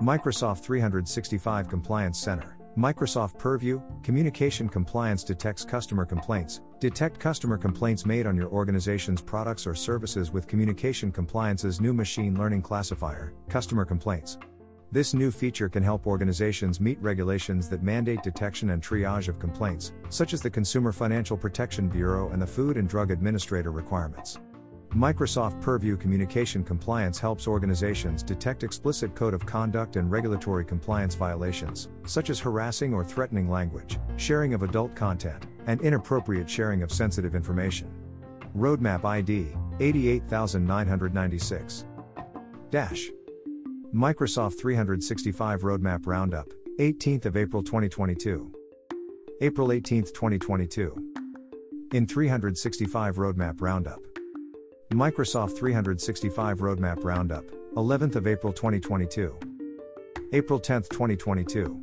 Microsoft 0.00 0.60
365 0.60 1.68
Compliance 1.68 2.18
Center. 2.18 2.56
Microsoft 2.76 3.38
Purview, 3.38 3.82
Communication 4.02 4.66
Compliance 4.66 5.22
detects 5.22 5.62
customer 5.62 6.06
complaints. 6.06 6.62
Detect 6.80 7.20
customer 7.20 7.58
complaints 7.58 8.06
made 8.06 8.26
on 8.26 8.34
your 8.34 8.48
organization's 8.48 9.20
products 9.20 9.66
or 9.66 9.74
services 9.74 10.32
with 10.32 10.46
Communication 10.46 11.12
Compliance's 11.12 11.82
new 11.82 11.92
machine 11.92 12.38
learning 12.38 12.62
classifier, 12.62 13.34
Customer 13.50 13.84
Complaints. 13.84 14.38
This 14.92 15.14
new 15.14 15.30
feature 15.30 15.70
can 15.70 15.82
help 15.82 16.06
organizations 16.06 16.78
meet 16.78 17.00
regulations 17.00 17.70
that 17.70 17.82
mandate 17.82 18.22
detection 18.22 18.68
and 18.70 18.82
triage 18.82 19.28
of 19.28 19.38
complaints, 19.38 19.94
such 20.10 20.34
as 20.34 20.42
the 20.42 20.50
Consumer 20.50 20.92
Financial 20.92 21.34
Protection 21.34 21.88
Bureau 21.88 22.28
and 22.28 22.42
the 22.42 22.46
Food 22.46 22.76
and 22.76 22.86
Drug 22.86 23.10
Administrator 23.10 23.70
requirements. 23.70 24.38
Microsoft 24.90 25.58
Purview 25.62 25.96
Communication 25.96 26.62
Compliance 26.62 27.18
helps 27.18 27.48
organizations 27.48 28.22
detect 28.22 28.64
explicit 28.64 29.14
code 29.14 29.32
of 29.32 29.46
conduct 29.46 29.96
and 29.96 30.10
regulatory 30.10 30.66
compliance 30.66 31.14
violations, 31.14 31.88
such 32.04 32.28
as 32.28 32.38
harassing 32.38 32.92
or 32.92 33.02
threatening 33.02 33.48
language, 33.48 33.98
sharing 34.18 34.52
of 34.52 34.62
adult 34.62 34.94
content, 34.94 35.46
and 35.68 35.80
inappropriate 35.80 36.50
sharing 36.50 36.82
of 36.82 36.92
sensitive 36.92 37.34
information. 37.34 37.90
Roadmap 38.54 39.06
ID 39.06 39.54
88996. 39.80 41.86
Dash. 42.68 43.10
Microsoft 43.94 44.58
365 44.58 45.60
Roadmap 45.60 46.06
Roundup, 46.06 46.48
18th 46.78 47.26
of 47.26 47.36
April 47.36 47.62
2022. 47.62 48.50
April 49.42 49.70
18, 49.70 50.04
2022. 50.04 51.12
In 51.92 52.06
365 52.06 53.16
Roadmap 53.16 53.60
Roundup. 53.60 54.00
Microsoft 54.94 55.58
365 55.58 56.60
Roadmap 56.60 57.04
Roundup, 57.04 57.44
11th 57.74 58.16
of 58.16 58.26
April 58.26 58.54
2022. 58.54 59.38
April 60.32 60.58
10, 60.58 60.84
2022. 60.84 61.82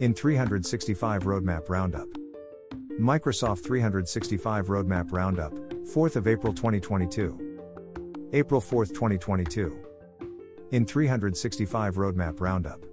In 0.00 0.14
365 0.14 1.22
Roadmap 1.22 1.68
Roundup. 1.68 2.08
Microsoft 2.98 3.62
365 3.62 4.66
Roadmap 4.66 5.12
Roundup, 5.12 5.52
4th 5.84 6.16
of 6.16 6.26
April 6.26 6.52
2022. 6.52 7.60
April 8.32 8.60
4, 8.60 8.86
2022. 8.86 9.91
In 10.72 10.86
365 10.86 11.96
Roadmap 11.96 12.40
Roundup. 12.40 12.91